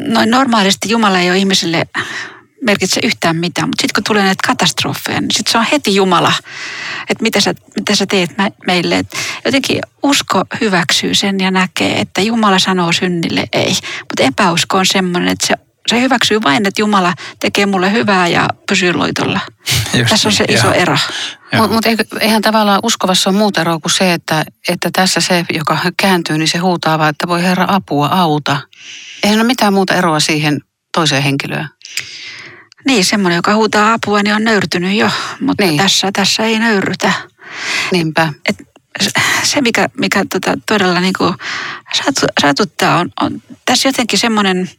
noin 0.00 0.30
normaalisti 0.30 0.90
Jumala 0.90 1.18
ei 1.18 1.30
ole 1.30 1.38
ihmiselle 1.38 1.86
merkitse 2.62 3.00
yhtään 3.04 3.36
mitään, 3.36 3.68
mutta 3.68 3.82
sitten 3.82 3.94
kun 3.94 4.04
tulee 4.04 4.22
näitä 4.22 4.46
katastrofeja, 4.46 5.20
niin 5.20 5.30
sitten 5.30 5.52
se 5.52 5.58
on 5.58 5.66
heti 5.72 5.94
Jumala, 5.94 6.32
että 7.10 7.22
mitä 7.22 7.40
sä, 7.40 7.54
mitä 7.76 7.94
sä 7.94 8.06
teet 8.06 8.30
meille. 8.66 8.98
Et 8.98 9.06
jotenkin 9.44 9.80
usko 10.02 10.44
hyväksyy 10.60 11.14
sen 11.14 11.40
ja 11.40 11.50
näkee, 11.50 12.00
että 12.00 12.20
Jumala 12.20 12.58
sanoo 12.58 12.92
synnille 12.92 13.46
ei, 13.52 13.72
mutta 13.98 14.22
epäusko 14.22 14.76
on 14.76 14.86
semmoinen, 14.86 15.32
että 15.32 15.46
se 15.46 15.54
se 15.88 16.00
hyväksyy 16.00 16.42
vain, 16.42 16.66
että 16.66 16.80
Jumala 16.80 17.14
tekee 17.40 17.66
mulle 17.66 17.92
hyvää 17.92 18.28
ja 18.28 18.48
pysyy 18.68 18.92
loitolla. 18.92 19.40
Just 19.94 20.10
Tässä 20.10 20.28
on 20.28 20.32
se 20.32 20.44
niin, 20.44 20.58
iso 20.58 20.66
joo. 20.66 20.74
ero. 20.74 20.98
Mutta 21.52 21.74
mut 21.74 21.84
eihän 22.20 22.42
tavallaan 22.42 22.80
uskovassa 22.82 23.30
ole 23.30 23.38
muuta 23.38 23.60
eroa 23.60 23.78
kuin 23.78 23.92
se, 23.92 24.12
että, 24.12 24.44
että 24.68 24.90
tässä 24.92 25.20
se, 25.20 25.44
joka 25.50 25.78
kääntyy, 25.96 26.38
niin 26.38 26.48
se 26.48 26.58
huutaa 26.58 26.98
vaan, 26.98 27.10
että 27.10 27.28
voi 27.28 27.42
Herra 27.42 27.64
apua, 27.68 28.06
auta. 28.06 28.60
Eihän 29.22 29.38
ole 29.38 29.46
mitään 29.46 29.72
muuta 29.72 29.94
eroa 29.94 30.20
siihen 30.20 30.60
toiseen 30.94 31.22
henkilöön. 31.22 31.68
Niin, 32.86 33.04
semmoinen, 33.04 33.36
joka 33.36 33.54
huutaa 33.54 33.92
apua, 33.92 34.22
niin 34.22 34.34
on 34.34 34.44
nöyrtynyt 34.44 34.94
jo, 34.94 35.10
mutta 35.40 35.64
niin. 35.64 35.76
tässä, 35.76 36.10
tässä 36.12 36.42
ei 36.42 36.58
nöyrytä. 36.58 37.12
Niinpä. 37.92 38.32
Et 38.48 38.56
se, 39.42 39.60
mikä, 39.60 39.88
mikä 39.98 40.24
tota, 40.32 40.58
todella 40.66 41.00
niin 41.00 41.14
kuin 41.18 41.34
satuttaa, 42.40 42.98
on, 42.98 43.10
on 43.20 43.42
tässä 43.64 43.88
jotenkin 43.88 44.18
semmoinen, 44.18 44.70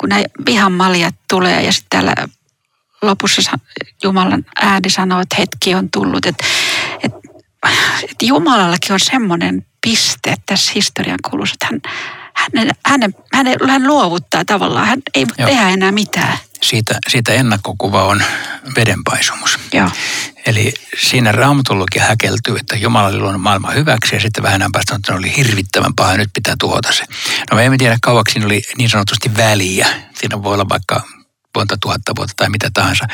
kun 0.00 0.08
nämä 0.08 0.22
vihan 0.46 0.72
maljat 0.72 1.14
tulee 1.28 1.62
ja 1.62 1.72
sitten 1.72 1.88
täällä 1.90 2.28
lopussa 3.02 3.58
Jumalan 4.02 4.44
ääni 4.60 4.90
sanoo, 4.90 5.20
että 5.20 5.36
hetki 5.38 5.74
on 5.74 5.90
tullut. 5.90 6.26
Että, 6.26 6.44
että, 7.02 7.18
että 8.02 8.24
Jumalallakin 8.24 8.92
on 8.92 9.00
semmoinen 9.00 9.66
piste 9.80 10.34
tässä 10.46 10.72
historian 10.74 11.18
kulussa, 11.30 11.54
että 11.54 11.66
hän, 11.66 11.80
hänen, 12.34 12.74
hänen, 12.86 13.14
hänen, 13.32 13.56
hän 13.68 13.86
luovuttaa 13.86 14.44
tavallaan, 14.44 14.86
hän 14.86 15.02
ei 15.14 15.26
voi 15.26 15.46
tehdä 15.46 15.68
enää 15.68 15.92
mitään. 15.92 16.38
Siitä, 16.66 16.98
siitä 17.08 17.32
ennakkokuva 17.32 18.04
on 18.04 18.22
vedenpaisumus. 18.76 19.58
Joo. 19.72 19.90
Eli 20.46 20.74
siinä 20.98 21.32
raamatullukin 21.32 22.02
häkeltyy, 22.02 22.56
että 22.56 22.76
Jumala 22.76 23.08
oli 23.08 23.18
luonut 23.18 23.40
maailman 23.42 23.74
hyväksi 23.74 24.14
ja 24.14 24.20
sitten 24.20 24.42
vähän 24.42 24.72
päästä 24.72 24.94
että 24.94 25.14
oli 25.14 25.36
hirvittävän 25.36 25.94
paha 25.94 26.12
ja 26.12 26.18
nyt 26.18 26.30
pitää 26.34 26.54
tuhota 26.58 26.92
se. 26.92 27.04
No 27.50 27.56
me 27.56 27.64
emme 27.64 27.76
tiedä 27.76 27.98
kauaksi 28.02 28.32
siinä 28.32 28.46
oli 28.46 28.62
niin 28.78 28.90
sanotusti 28.90 29.36
väliä. 29.36 29.86
Siinä 30.14 30.42
voi 30.42 30.54
olla 30.54 30.68
vaikka 30.68 31.02
monta 31.56 31.76
tuhatta 31.82 32.12
vuotta 32.16 32.34
tai 32.36 32.50
mitä 32.50 32.70
tahansa. 32.74 33.06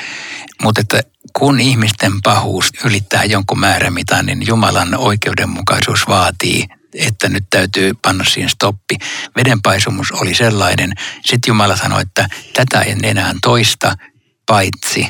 Mutta 0.62 0.80
että 0.80 1.02
kun 1.38 1.60
ihmisten 1.60 2.12
pahuus 2.22 2.70
ylittää 2.84 3.24
jonkun 3.24 3.60
määrän 3.60 3.92
mitan, 3.92 4.26
niin 4.26 4.46
Jumalan 4.46 4.94
oikeudenmukaisuus 4.94 6.08
vaatii 6.08 6.66
että 6.94 7.28
nyt 7.28 7.44
täytyy 7.50 7.92
panna 8.02 8.24
siihen 8.24 8.50
stoppi. 8.50 8.96
Vedenpaisumus 9.36 10.12
oli 10.12 10.34
sellainen. 10.34 10.92
Sitten 11.24 11.48
Jumala 11.48 11.76
sanoi, 11.76 12.02
että 12.02 12.28
tätä 12.54 12.80
en 12.80 13.04
enää 13.04 13.34
toista, 13.42 13.96
paitsi 14.46 15.06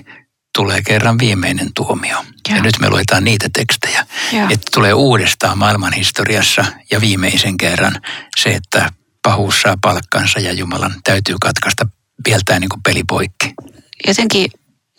tulee 0.54 0.82
kerran 0.82 1.18
viimeinen 1.18 1.70
tuomio. 1.74 2.24
Ja, 2.48 2.56
ja 2.56 2.62
nyt 2.62 2.78
me 2.80 2.90
luetaan 2.90 3.24
niitä 3.24 3.48
tekstejä. 3.52 4.06
Ja. 4.32 4.44
Että 4.50 4.70
tulee 4.74 4.94
uudestaan 4.94 5.58
maailman 5.58 5.92
historiassa 5.92 6.64
ja 6.90 7.00
viimeisen 7.00 7.56
kerran 7.56 8.00
se, 8.36 8.50
että 8.50 8.90
pahuus 9.22 9.62
saa 9.62 9.76
palkkansa 9.82 10.40
ja 10.40 10.52
Jumalan 10.52 10.94
täytyy 11.04 11.36
katkaista 11.40 11.86
vieltään 12.28 12.60
niin 12.60 12.68
kuin 12.68 12.82
pelipoikki. 12.82 13.54
Jotenkin 14.06 14.50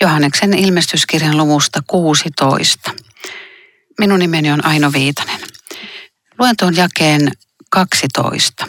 Johanneksen 0.00 0.54
ilmestyskirjan 0.54 1.36
luvusta 1.36 1.80
16. 1.86 2.90
Minun 3.98 4.18
nimeni 4.18 4.52
on 4.52 4.66
Aino 4.66 4.92
Viitanen. 4.92 5.40
Luen 6.38 6.56
tuon 6.56 6.76
jakeen 6.76 7.32
12. 7.70 8.66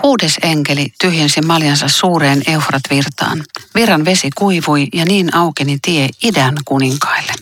Kuudes 0.00 0.38
enkeli 0.42 0.92
tyhjensi 1.00 1.42
maljansa 1.42 1.88
suureen 1.88 2.42
Eufrat-virtaan. 2.46 3.44
Virran 3.74 4.04
vesi 4.04 4.30
kuivui 4.34 4.88
ja 4.92 5.04
niin 5.04 5.36
aukeni 5.36 5.78
tie 5.82 6.08
idän 6.24 6.54
kuninkaille. 6.64 7.32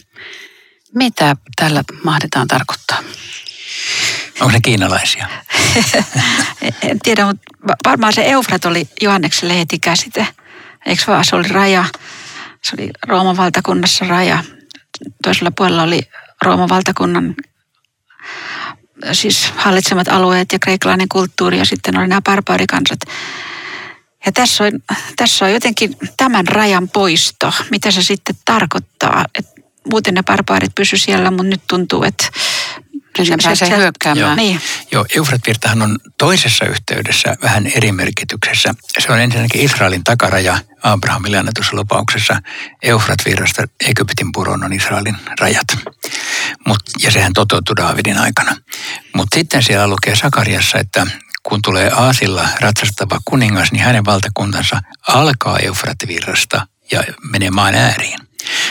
Mitä 0.95 1.37
tällä 1.57 1.85
mahdetaan 2.05 2.49
tarkoittaa? 2.49 2.99
Onko 4.41 4.53
ne 4.53 4.61
kiinalaisia? 4.61 5.29
en 6.83 7.01
tiedä, 7.03 7.27
mutta 7.27 7.43
varmaan 7.85 8.13
se 8.13 8.25
Eufrat 8.25 8.65
oli 8.65 8.89
Johannekselle 9.01 9.59
heti 9.59 9.79
käsite. 9.79 10.27
Eikö 10.87 11.03
vaan 11.07 11.25
se 11.25 11.37
oli 11.37 11.49
raja, 11.49 11.85
se 12.63 12.77
oli 12.79 12.91
Rooman 13.07 13.37
valtakunnassa 13.37 14.05
raja. 14.05 14.45
Toisella 15.23 15.51
puolella 15.57 15.83
oli 15.83 16.01
Rooman 16.43 16.69
valtakunnan 16.69 17.35
siis 19.13 19.53
hallitsemat 19.57 20.09
alueet 20.09 20.53
ja 20.53 20.59
kreikkalainen 20.59 21.09
kulttuuri 21.09 21.59
ja 21.59 21.65
sitten 21.65 21.99
oli 21.99 22.09
nämä 22.09 22.23
barbaarikansat. 22.23 23.01
Ja 24.27 24.33
tässä 24.33 24.65
on, 24.65 24.73
tässä 25.17 25.45
on 25.45 25.53
jotenkin 25.53 25.97
tämän 26.17 26.47
rajan 26.47 26.89
poisto, 26.89 27.53
mitä 27.71 27.91
se 27.91 28.03
sitten 28.03 28.37
tarkoittaa. 28.45 29.25
Et 29.39 29.47
muuten 29.91 30.15
ne 30.15 30.23
barbaarit 30.23 30.75
pysy 30.75 30.99
siellä, 30.99 31.31
mutta 31.31 31.43
nyt 31.43 31.63
tuntuu, 31.69 32.03
että 32.03 32.27
Sinne 33.17 33.37
pääsee 33.43 33.69
se, 33.69 33.77
hyökkäämään. 33.77 34.27
Joo, 34.27 34.35
niin. 34.35 34.61
Joo 34.93 35.07
Eufrat-virtahan 35.17 35.83
on 35.83 35.99
toisessa 36.19 36.65
yhteydessä 36.65 37.37
vähän 37.43 37.67
eri 37.67 37.93
merkityksessä. 37.93 38.75
Se 38.99 39.13
on 39.13 39.21
ensinnäkin 39.21 39.61
Israelin 39.61 40.05
takaraja 40.05 40.59
Abrahamille 40.83 41.39
annetussa 41.39 41.77
lupauksessa. 41.77 42.43
Eufrat-virrasta 42.83 43.63
Egyptin 43.81 44.33
puron 44.33 44.65
on 44.65 44.73
Israelin 44.73 45.17
rajat. 45.41 45.67
Mut, 46.67 46.79
ja 47.03 47.11
sehän 47.11 47.33
toteutui 47.33 47.77
Daavidin 47.77 48.19
aikana. 48.19 48.57
Mutta 49.15 49.35
sitten 49.35 49.63
siellä 49.63 49.89
lukee 49.89 50.17
Sakariassa, 50.17 50.79
että 50.79 51.07
kun 51.43 51.63
tulee 51.63 51.91
Aasilla 51.95 52.49
ratsastava 52.61 53.19
kuningas, 53.25 53.73
niin 53.73 53.85
hänen 53.85 54.05
valtakuntansa 54.05 54.81
alkaa 55.09 55.59
Eufrat-virrasta 55.59 56.67
ja 56.93 57.05
menee 57.31 57.51
maan 57.51 57.75
ääriin. 57.75 58.19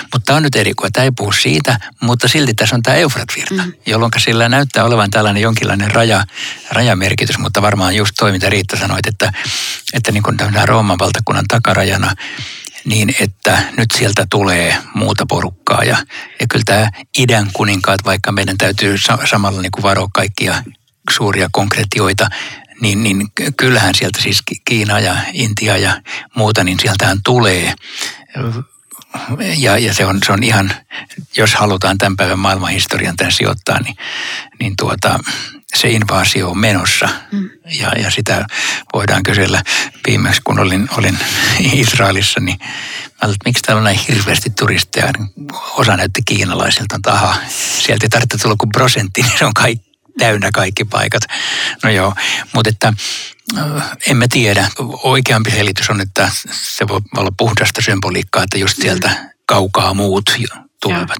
Mutta 0.01 0.25
tämä 0.25 0.37
on 0.37 0.43
nyt 0.43 0.55
eri, 0.55 0.73
kun 0.73 0.89
tämä 0.93 1.05
ei 1.05 1.11
puhu 1.11 1.31
siitä, 1.31 1.79
mutta 2.01 2.27
silti 2.27 2.53
tässä 2.53 2.75
on 2.75 2.83
tämä 2.83 2.97
Eufrat-virta, 2.97 3.63
mm. 3.65 3.73
jolloin 3.85 4.11
sillä 4.17 4.49
näyttää 4.49 4.85
olevan 4.85 5.11
tällainen 5.11 5.43
jonkinlainen 5.43 5.91
raja, 5.91 6.23
rajamerkitys, 6.71 7.37
mutta 7.37 7.61
varmaan 7.61 7.95
just 7.95 8.15
toi, 8.19 8.31
mitä 8.31 8.49
Riitta 8.49 8.77
sanoit, 8.77 9.07
että, 9.07 9.33
että 9.93 10.11
niin 10.11 10.23
kuin 10.23 10.37
tämä 10.37 10.65
Rooman 10.65 10.99
valtakunnan 10.99 11.45
takarajana, 11.47 12.15
niin 12.85 13.15
että 13.19 13.63
nyt 13.77 13.91
sieltä 13.97 14.27
tulee 14.29 14.77
muuta 14.93 15.25
porukkaa. 15.25 15.83
Ja, 15.83 15.97
ja 16.39 16.47
kyllä 16.49 16.63
tämä 16.65 16.89
idän 17.17 17.49
kuninkaat, 17.53 17.99
vaikka 18.05 18.31
meidän 18.31 18.57
täytyy 18.57 18.95
samalla 19.29 19.61
niin 19.61 19.71
kuin 19.71 19.83
varoa 19.83 20.07
kaikkia 20.13 20.63
suuria 21.11 21.49
konkretioita, 21.51 22.29
niin, 22.81 23.03
niin 23.03 23.31
kyllähän 23.57 23.95
sieltä 23.95 24.21
siis 24.21 24.41
Kiina 24.65 24.99
ja 24.99 25.15
Intia 25.33 25.77
ja 25.77 26.01
muuta, 26.35 26.63
niin 26.63 26.79
sieltähän 26.79 27.17
tulee 27.23 27.73
ja, 29.57 29.77
ja 29.77 29.93
se, 29.93 30.05
on, 30.05 30.19
se 30.25 30.31
on 30.31 30.43
ihan, 30.43 30.71
jos 31.37 31.55
halutaan 31.55 31.97
tämän 31.97 32.17
päivän 32.17 32.39
maailmanhistorian 32.39 33.15
tämän 33.15 33.31
sijoittaa, 33.31 33.79
niin, 33.81 33.95
niin 34.59 34.75
tuota, 34.77 35.19
se 35.75 35.89
invaasio 35.89 36.49
on 36.49 36.57
menossa. 36.57 37.09
Mm. 37.31 37.49
Ja, 37.79 37.89
ja 37.89 38.11
sitä 38.11 38.45
voidaan 38.93 39.23
kysellä. 39.23 39.63
Viimeksi 40.07 40.41
kun 40.43 40.59
olin, 40.59 40.89
olin 40.97 41.17
Israelissa, 41.73 42.39
niin 42.39 42.57
mä 42.59 42.67
ajattelin, 43.05 43.33
että 43.33 43.49
miksi 43.49 43.61
täällä 43.61 43.79
on 43.79 43.83
näin 43.83 43.99
hirveästi 44.07 44.49
turisteja. 44.49 45.13
Osa 45.53 45.97
näytti 45.97 46.21
kiinalaisilta, 46.25 46.95
että 46.95 47.11
aha, 47.11 47.35
sieltä 47.79 48.05
ei 48.05 48.09
tarvitse 48.09 48.37
tulla 48.37 48.55
kuin 48.59 48.69
prosentti, 48.69 49.21
niin 49.21 49.37
se 49.39 49.45
on 49.45 49.53
kaikki 49.53 49.91
täynnä 50.19 50.49
kaikki 50.53 50.85
paikat. 50.85 51.23
No 51.83 51.89
joo, 51.89 52.15
mutta 52.53 52.69
että 52.69 52.93
emme 54.07 54.27
tiedä. 54.27 54.67
Oikeampi 55.03 55.51
selitys 55.51 55.89
on, 55.89 56.01
että 56.01 56.31
se 56.51 56.87
voi 56.87 56.99
olla 57.17 57.31
puhdasta 57.37 57.81
symboliikkaa, 57.81 58.43
että 58.43 58.57
just 58.57 58.81
sieltä 58.81 59.31
kaukaa 59.45 59.93
muut 59.93 60.37
tulevat. 60.81 61.17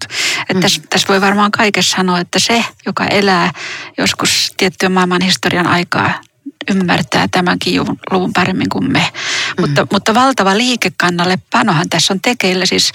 Mm. 0.54 0.60
Tässä, 0.60 0.82
tässä 0.90 1.08
voi 1.08 1.22
varmaan 1.22 1.52
kaikessa 1.52 1.96
sanoa, 1.98 2.20
että 2.20 2.40
se, 2.40 2.66
joka 2.86 3.06
elää 3.06 3.54
joskus 3.98 4.54
tiettyä 4.58 4.90
maailman 4.90 5.22
historian 5.22 5.68
aikaa, 5.68 6.22
ymmärtää 6.70 7.28
tämänkin 7.28 7.82
luvun 8.12 8.34
paremmin 8.34 8.70
kuin 8.70 8.92
me. 8.92 9.12
Mm. 9.12 9.62
Mutta, 9.62 9.88
mutta 9.92 10.14
valtava 10.14 10.58
liikekannalle 10.58 11.38
panohan 11.52 11.90
tässä 11.90 12.14
on 12.14 12.22
tekeillä. 12.22 12.66
Siis 12.66 12.92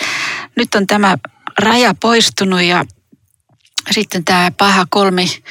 nyt 0.57 0.75
on 0.75 0.87
tämä 0.87 1.17
raja 1.59 1.95
poistunut 2.01 2.63
ja 2.63 2.85
sitten 3.91 4.25
tämä 4.25 4.51
paha 4.51 4.87
kolmi, 4.91 5.43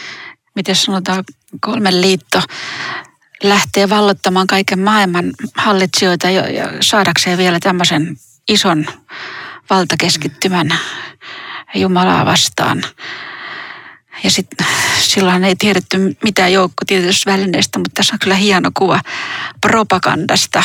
miten 0.55 0.75
sanotaan, 0.75 1.23
kolmen 1.59 2.01
liitto 2.01 2.41
lähtee 3.43 3.89
vallottamaan 3.89 4.47
kaiken 4.47 4.79
maailman 4.79 5.33
hallitsijoita 5.57 6.29
ja, 6.29 6.49
ja 6.49 6.67
saadakseen 6.81 7.37
vielä 7.37 7.59
tämmöisen 7.59 8.17
ison 8.49 8.85
valtakeskittymän 9.69 10.79
Jumalaa 11.75 12.25
vastaan. 12.25 12.83
Ja 14.23 14.31
sitten 14.31 14.67
silloin 14.99 15.43
ei 15.43 15.55
tiedetty 15.55 16.17
mitään 16.23 16.53
joukkotieteellisvälineistä, 16.53 17.79
mutta 17.79 17.91
tässä 17.93 18.15
on 18.15 18.19
kyllä 18.19 18.35
hieno 18.35 18.71
kuva 18.73 19.01
propagandasta. 19.61 20.63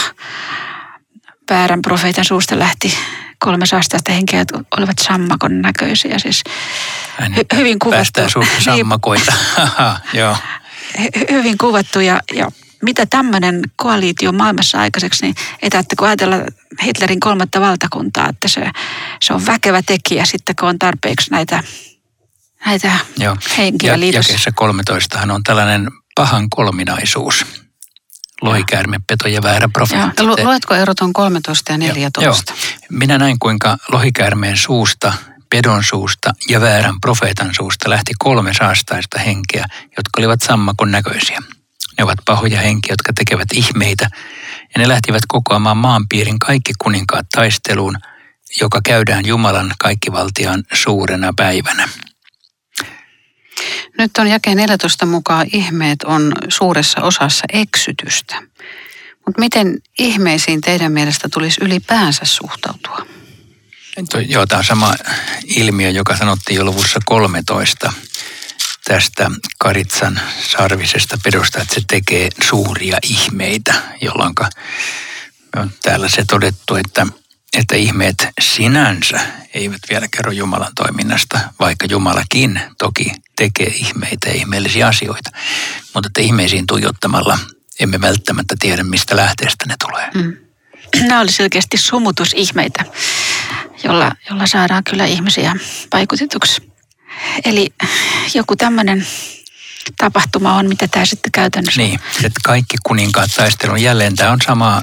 Väärän 1.51 1.83
profeetan 1.83 2.25
suusta 2.25 2.59
lähti 2.59 2.99
kolme 3.39 3.67
saastaista 3.67 4.13
henkeä, 4.13 4.39
jotka 4.39 4.61
olivat 4.77 4.99
sammakon 4.99 5.63
näköisiä. 5.63 6.19
Siis 6.19 6.43
hy- 7.21 7.57
hyvin 7.57 7.79
kuvattu. 7.79 7.97
Päästään 7.97 8.31
sammakoita. 8.59 9.33
Joo. 10.13 10.37
Hy- 10.99 11.31
hyvin 11.33 11.59
kuvattu 11.59 12.01
ja, 12.01 12.21
ja 12.35 12.51
mitä 12.83 13.07
tämmöinen 13.07 13.63
koaliitio 13.77 14.33
maailmassa 14.33 14.81
aikaiseksi, 14.81 15.23
niin 15.23 15.35
etätte 15.63 15.97
kun 15.97 16.09
ajatella 16.09 16.37
Hitlerin 16.83 17.21
kolmatta 17.21 17.61
valtakuntaa, 17.61 18.29
että 18.29 18.49
se, 18.49 18.71
se 19.23 19.33
on 19.35 19.47
väkevä 19.47 19.83
tekijä 19.83 20.25
sitten, 20.25 20.57
kun 20.61 20.69
on 20.69 20.79
tarpeeksi 20.79 21.31
näitä, 21.31 21.63
näitä 22.67 22.93
Joo. 23.19 23.37
henkiä 23.59 23.93
ja, 23.93 24.01
liitossa. 24.01 24.33
Jakeessa 24.33 24.51
13 24.55 25.21
on 25.33 25.43
tällainen 25.43 25.89
pahan 26.15 26.51
kolminaisuus. 26.51 27.47
Lohikäärme, 28.43 28.97
peto 29.07 29.29
ja 29.29 29.43
väärä 29.43 29.69
profeetta. 29.73 30.25
Lu, 30.25 30.37
luetko 30.45 30.75
erot 30.75 31.01
on 31.01 31.13
13 31.13 31.73
ja 31.73 31.79
14? 31.79 32.23
Joo, 32.23 32.35
joo. 32.35 32.79
Minä 32.91 33.19
näin 33.19 33.39
kuinka 33.39 33.79
lohikäärmeen 33.89 34.57
suusta 34.57 35.13
pedon 35.51 35.85
suusta 35.85 36.35
ja 36.49 36.61
väärän 36.61 37.01
profeetan 37.01 37.55
suusta 37.55 37.91
lähti 37.91 38.13
kolme 38.19 38.55
saastaista 38.55 39.19
henkeä, 39.19 39.65
jotka 39.85 40.19
olivat 40.19 40.43
sammakon 40.43 40.91
näköisiä. 40.91 41.43
Ne 41.99 42.05
ovat 42.05 42.19
pahoja 42.25 42.61
henkiä, 42.61 42.93
jotka 42.93 43.13
tekevät 43.13 43.49
ihmeitä, 43.55 44.11
ja 44.75 44.79
ne 44.79 44.89
lähtivät 44.89 45.23
kokoamaan 45.29 45.77
maanpiirin 45.77 46.39
kaikki 46.39 46.73
kuninkaat 46.79 47.27
taisteluun, 47.35 47.97
joka 48.61 48.81
käydään 48.85 49.27
Jumalan 49.27 49.73
kaikkivaltiaan 49.79 50.65
suurena 50.73 51.33
päivänä. 51.37 51.89
Nyt 53.99 54.11
on 54.19 54.29
jakeen 54.29 54.57
14 54.57 55.07
mukaan 55.07 55.47
ihmeet 55.53 56.03
on 56.03 56.33
suuressa 56.49 57.03
osassa 57.03 57.45
eksytystä. 57.53 58.43
Mutta 59.27 59.41
miten 59.41 59.79
ihmeisiin 59.99 60.61
teidän 60.61 60.93
mielestä 60.93 61.29
tulisi 61.33 61.65
ylipäänsä 61.65 62.25
suhtautua? 62.25 63.20
Joo, 64.29 64.47
tämä 64.47 64.59
on 64.59 64.65
sama 64.65 64.95
ilmiö, 65.45 65.91
joka 65.91 66.17
sanottiin 66.17 66.57
jo 66.57 66.65
luvussa 66.65 67.01
13 67.05 67.93
tästä 68.85 69.31
Karitsan 69.59 70.21
sarvisesta 70.43 71.19
pedosta, 71.25 71.61
että 71.61 71.75
se 71.75 71.81
tekee 71.89 72.29
suuria 72.43 72.99
ihmeitä, 73.03 73.75
jolloin 74.01 74.35
on 75.57 75.73
täällä 75.83 76.09
se 76.09 76.25
todettu, 76.25 76.75
että, 76.75 77.07
että 77.59 77.77
ihmeet 77.77 78.29
sinänsä 78.41 79.21
eivät 79.55 79.81
vielä 79.91 80.09
kerro 80.17 80.33
Jumalan 80.33 80.75
toiminnasta, 80.75 81.41
vaikka 81.61 81.87
Jumalakin 81.87 82.61
toki 82.79 83.13
tekee 83.37 83.67
ihmeitä 83.67 84.29
ja 84.29 84.35
ihmeellisiä 84.35 84.87
asioita. 84.87 85.31
Mutta 85.95 86.07
että 86.07 86.21
ihmeisiin 86.21 86.67
tuijottamalla 86.67 87.39
emme 87.81 88.01
välttämättä 88.01 88.55
tiedä, 88.59 88.85
mistä 88.85 89.17
lähteestä 89.17 89.65
ne 89.69 89.75
tulee. 89.87 90.11
Mm. 90.15 90.37
Nämä 91.09 91.21
oli 91.21 91.33
selkeästi 91.33 91.77
sumutusihmeitä, 91.77 92.85
jolla, 93.85 94.13
jolla 94.31 94.47
saadaan 94.47 94.85
kyllä 94.85 95.05
ihmisiä 95.05 95.57
vaikutetuksi. 95.93 96.73
Eli 97.45 97.75
joku 98.35 98.57
tämmöinen 98.57 99.07
tapahtuma 99.99 100.55
on, 100.55 100.69
mitä 100.69 100.89
tämä 100.89 101.07
sitten 101.07 101.33
käytännössä 101.33 101.81
Niin, 101.83 102.01
että 102.25 102.41
kaikki 102.45 102.77
kuninkaat 102.83 103.31
taistelun 103.37 103.83
jälleen 103.83 104.17
tämä 104.17 104.31
on 104.33 104.39
sama 104.47 104.83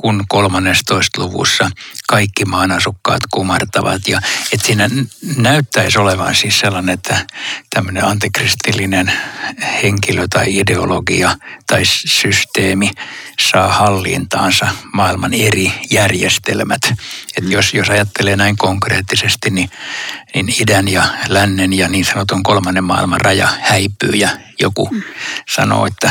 kuin 0.00 0.22
13. 0.28 1.22
luvussa 1.22 1.70
kaikki 2.08 2.44
maan 2.44 2.72
asukkaat 2.72 3.22
kumartavat. 3.30 4.08
Ja 4.08 4.20
että 4.52 4.66
siinä 4.66 4.90
näyttäisi 5.36 5.98
olevan 5.98 6.34
siis 6.34 6.58
sellainen, 6.58 6.94
että 6.94 7.26
tämmöinen 7.70 8.04
antikristillinen 8.04 9.12
henkilö 9.82 10.26
tai 10.30 10.58
ideologia 10.58 11.36
tai 11.66 11.82
systeemi 11.84 12.90
saa 13.40 13.68
hallintaansa 13.68 14.68
maailman 14.92 15.34
eri 15.34 15.72
järjestelmät. 15.90 16.80
Et 17.36 17.44
jos, 17.50 17.74
jos 17.74 17.90
ajattelee 17.90 18.36
näin 18.36 18.56
konkreettisesti, 18.56 19.50
niin, 19.50 19.70
niin 20.34 20.54
idän 20.62 20.88
ja 20.88 21.04
lännen 21.28 21.72
ja 21.72 21.88
niin 21.88 22.04
sanotun 22.04 22.42
kolmannen 22.42 22.84
maailman 22.84 23.20
raja 23.20 23.48
häipyy 23.60 24.10
ja 24.10 24.28
joku 24.60 24.90
sanoo, 25.48 25.86
että 25.86 26.10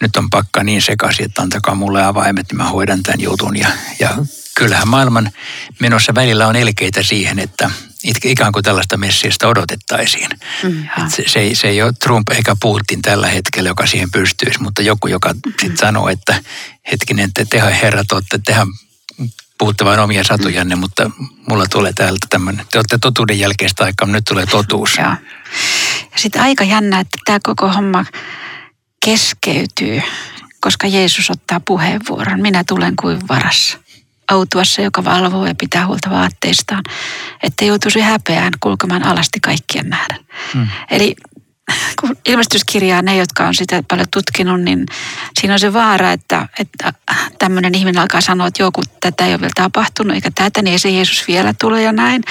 nyt 0.00 0.16
on 0.16 0.30
pakka 0.30 0.64
niin 0.64 0.82
sekaisin, 0.82 1.24
että 1.24 1.42
antakaa 1.42 1.74
mulle 1.74 2.04
avaimet, 2.04 2.46
niin 2.50 2.56
mä 2.56 2.64
hoidan 2.64 3.02
tämän 3.02 3.20
jutun. 3.20 3.56
Ja, 3.56 3.68
ja 3.98 4.16
kyllähän 4.54 4.88
maailman 4.88 5.30
menossa 5.80 6.14
välillä 6.14 6.46
on 6.46 6.56
elkeitä 6.56 7.02
siihen, 7.02 7.38
että 7.38 7.70
ikään 8.24 8.52
kuin 8.52 8.62
tällaista 8.62 8.96
messiasta 8.96 9.48
odotettaisiin. 9.48 10.28
Mm, 10.62 10.84
se, 11.08 11.24
se, 11.26 11.38
ei, 11.38 11.54
se 11.54 11.68
ei 11.68 11.82
ole 11.82 11.92
Trump 11.92 12.28
eikä 12.30 12.56
Putin 12.60 13.02
tällä 13.02 13.28
hetkellä, 13.28 13.68
joka 13.68 13.86
siihen 13.86 14.10
pystyisi, 14.10 14.62
mutta 14.62 14.82
joku, 14.82 15.06
joka 15.06 15.32
mm. 15.32 15.52
sitten 15.60 15.76
sanoo, 15.76 16.08
että 16.08 16.42
hetkinen, 16.92 17.32
te, 17.32 17.44
tehän 17.44 17.72
herrat 17.72 18.12
olette, 18.12 18.40
tehän 18.44 18.68
puhutte 19.58 19.84
vain 19.84 20.00
omia 20.00 20.24
satujanne, 20.24 20.74
mm. 20.74 20.80
mutta 20.80 21.10
mulla 21.48 21.66
tulee 21.66 21.92
täältä 21.92 22.26
tämmöinen, 22.30 22.66
te 22.70 22.78
olette 22.78 22.98
totuuden 22.98 23.38
jälkeistä 23.38 23.84
aikaa, 23.84 24.08
nyt 24.08 24.24
tulee 24.24 24.46
totuus. 24.46 24.96
Joo. 24.96 25.06
Ja 25.06 25.16
sitten 26.16 26.42
aika 26.42 26.64
jännä, 26.64 27.00
että 27.00 27.18
tämä 27.24 27.38
koko 27.42 27.68
homma 27.68 28.04
keskeytyy, 29.06 30.02
koska 30.60 30.86
Jeesus 30.86 31.30
ottaa 31.30 31.60
puheenvuoron. 31.60 32.40
Minä 32.40 32.64
tulen 32.64 32.96
kuin 33.00 33.18
varassa 33.28 33.78
autuassa, 34.28 34.82
joka 34.82 35.04
valvoo 35.04 35.46
ja 35.46 35.54
pitää 35.54 35.86
huolta 35.86 36.10
vaatteistaan, 36.10 36.82
että 37.42 37.64
joutuisi 37.64 38.00
häpeään 38.00 38.52
kulkemaan 38.60 39.02
alasti 39.02 39.40
kaikkien 39.40 39.88
nähden. 39.88 40.26
Hmm. 40.54 40.68
Eli 40.90 41.14
kun 42.00 42.16
ilmestyskirjaa 42.26 43.02
ne, 43.02 43.16
jotka 43.16 43.46
on 43.46 43.54
sitä 43.54 43.82
paljon 43.88 44.06
tutkinut, 44.12 44.60
niin 44.60 44.86
siinä 45.40 45.54
on 45.54 45.60
se 45.60 45.72
vaara, 45.72 46.12
että, 46.12 46.48
että 46.58 46.92
tämmöinen 47.38 47.74
ihminen 47.74 48.02
alkaa 48.02 48.20
sanoa, 48.20 48.46
että 48.46 48.62
joku 48.62 48.82
tätä 49.00 49.26
ei 49.26 49.32
ole 49.32 49.40
vielä 49.40 49.52
tapahtunut, 49.54 50.14
eikä 50.14 50.30
tätä, 50.34 50.62
niin 50.62 50.72
ei 50.72 50.78
se 50.78 50.90
Jeesus 50.90 51.28
vielä 51.28 51.54
tule 51.60 51.82
ja 51.82 51.92
näin. 51.92 52.22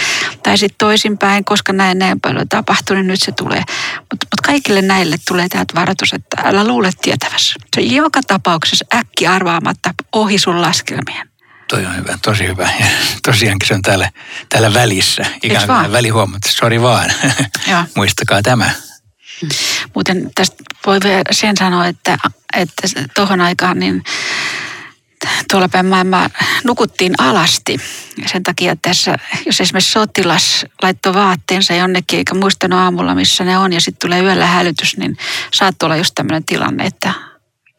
Tai 0.43 0.57
sitten 0.57 0.77
toisinpäin, 0.77 1.45
koska 1.45 1.73
näin 1.73 1.99
näin 1.99 2.21
paljon 2.21 2.49
tapahtunut, 2.49 3.03
niin 3.03 3.11
nyt 3.11 3.21
se 3.21 3.31
tulee. 3.31 3.63
Mutta 3.99 4.25
mut 4.25 4.41
kaikille 4.45 4.81
näille 4.81 5.15
tulee 5.27 5.49
täältä 5.49 5.75
varoitus, 5.75 6.13
että 6.13 6.41
älä 6.43 6.67
luule 6.67 6.89
tietävässä. 7.01 7.55
Se 7.75 7.81
on 7.81 7.91
joka 7.91 8.21
tapauksessa 8.27 8.85
äkki 8.95 9.27
arvaamatta 9.27 9.93
ohi 10.11 10.37
sun 10.37 10.61
laskelmien. 10.61 11.29
Toi 11.67 11.85
on 11.85 11.95
hyvä, 11.95 12.17
tosi 12.21 12.47
hyvä. 12.47 12.69
Ja 12.79 12.85
tosiaankin 13.25 13.67
se 13.67 13.73
on 13.73 13.81
täällä, 13.81 14.11
täällä 14.49 14.73
välissä. 14.73 15.25
Ikään 15.43 15.67
kuin 15.67 15.91
välihuomatta, 15.91 16.49
sori 16.51 16.81
vaan. 16.81 17.13
Muistakaa 17.95 18.41
tämä. 18.41 18.84
Muuten 19.95 20.31
tästä 20.35 20.63
voi 20.85 20.99
sen 21.31 21.57
sanoa, 21.57 21.87
että, 21.87 22.17
että 22.53 22.87
tuohon 23.15 23.41
aikaan 23.41 23.79
niin 23.79 24.03
tuolla 25.51 25.69
päin 25.69 25.85
maailmaa 25.85 26.29
nukuttiin 26.63 27.13
alasti. 27.17 27.79
Ja 28.21 28.29
sen 28.29 28.43
takia 28.43 28.75
tässä, 28.81 29.17
jos 29.45 29.61
esimerkiksi 29.61 29.91
sotilas 29.91 30.65
laittoi 30.81 31.13
vaatteensa 31.13 31.73
jonnekin 31.73 32.17
eikä 32.17 32.33
muistanut 32.33 32.79
aamulla, 32.79 33.15
missä 33.15 33.43
ne 33.43 33.57
on, 33.57 33.73
ja 33.73 33.81
sitten 33.81 34.09
tulee 34.09 34.21
yöllä 34.21 34.45
hälytys, 34.45 34.97
niin 34.97 35.17
saattoi 35.53 35.87
olla 35.87 35.95
just 35.95 36.15
tämmöinen 36.15 36.43
tilanne, 36.43 36.85
että 36.85 37.13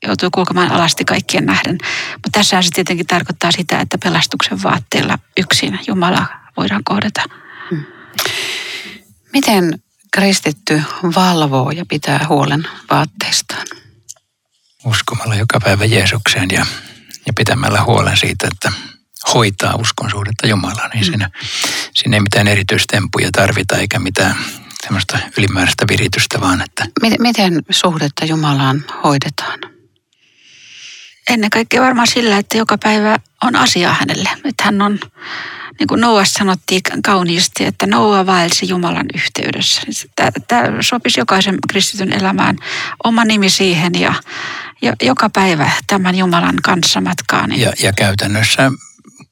joutuu 0.07 0.31
kulkemaan 0.31 0.73
alasti 0.73 1.05
kaikkien 1.05 1.47
nähden. 1.47 1.79
Mutta 2.13 2.31
tässä 2.33 2.63
se 2.63 2.69
tietenkin 2.75 3.07
tarkoittaa 3.07 3.53
sitä, 3.53 3.81
että 3.81 3.99
pelastuksen 4.05 4.63
vaatteella 4.63 5.19
yksin 5.37 5.79
Jumala 5.87 6.27
voidaan 6.57 6.85
kohdata. 6.85 7.23
Hmm. 7.71 7.85
Miten 9.33 9.83
kristitty 10.17 10.83
valvoo 11.17 11.71
ja 11.71 11.85
pitää 11.89 12.27
huolen 12.29 12.69
vaatteistaan? 12.91 13.67
Uskomalla 14.85 15.35
joka 15.35 15.61
päivä 15.61 15.85
Jeesukseen 15.85 16.49
ja, 16.53 16.67
ja 17.27 17.33
pitämällä 17.33 17.83
huolen 17.83 18.17
siitä, 18.17 18.49
että 18.53 18.73
hoitaa 19.35 19.75
uskon 19.75 20.11
suhdetta 20.11 20.47
Jumalaan. 20.47 20.91
Niin 20.91 21.05
mm. 21.05 21.07
siinä, 21.07 21.31
siinä 21.95 22.17
ei 22.17 22.21
mitään 22.21 22.49
erityistempuja 22.49 23.29
tarvita 23.33 23.77
eikä 23.77 23.99
mitään 23.99 24.37
semmoista 24.83 25.19
ylimääräistä 25.39 25.85
viritystä, 25.89 26.41
vaan 26.41 26.63
että... 26.63 26.87
Miten, 27.03 27.23
miten 27.23 27.63
suhdetta 27.71 28.25
Jumalaan 28.25 28.85
hoidetaan? 29.05 29.59
Ennen 31.31 31.51
kaikkea 31.51 31.83
varmaan 31.83 32.07
sillä, 32.07 32.39
että 32.39 32.59
joka 32.59 32.79
päivä 32.79 33.17
on 33.43 33.57
asia 33.57 33.95
hänelle. 34.01 34.31
Että 34.45 34.65
hän 34.65 34.83
on 34.83 34.99
niin 35.79 35.87
kuin 35.87 36.01
Noas 36.01 36.33
sanottiin 36.33 36.81
kauniisti, 37.05 37.65
että 37.65 37.87
Noa 37.87 38.27
vaelsi 38.27 38.69
Jumalan 38.69 39.07
yhteydessä. 39.15 39.83
Tämä 40.49 40.63
sopisi 40.81 41.21
jokaisen 41.21 41.59
kristityn 41.69 42.13
elämään 42.13 42.57
oma 43.05 43.25
nimi 43.25 43.51
siihen 43.51 43.93
ja, 44.01 44.15
ja 44.83 44.93
joka 45.03 45.31
päivä 45.31 45.71
tämän 45.87 46.15
Jumalan 46.15 46.57
kanssa 46.63 47.01
matkaan. 47.01 47.51
Niin. 47.51 47.61
Ja, 47.61 47.73
ja 47.83 47.93
käytännössä 47.93 48.73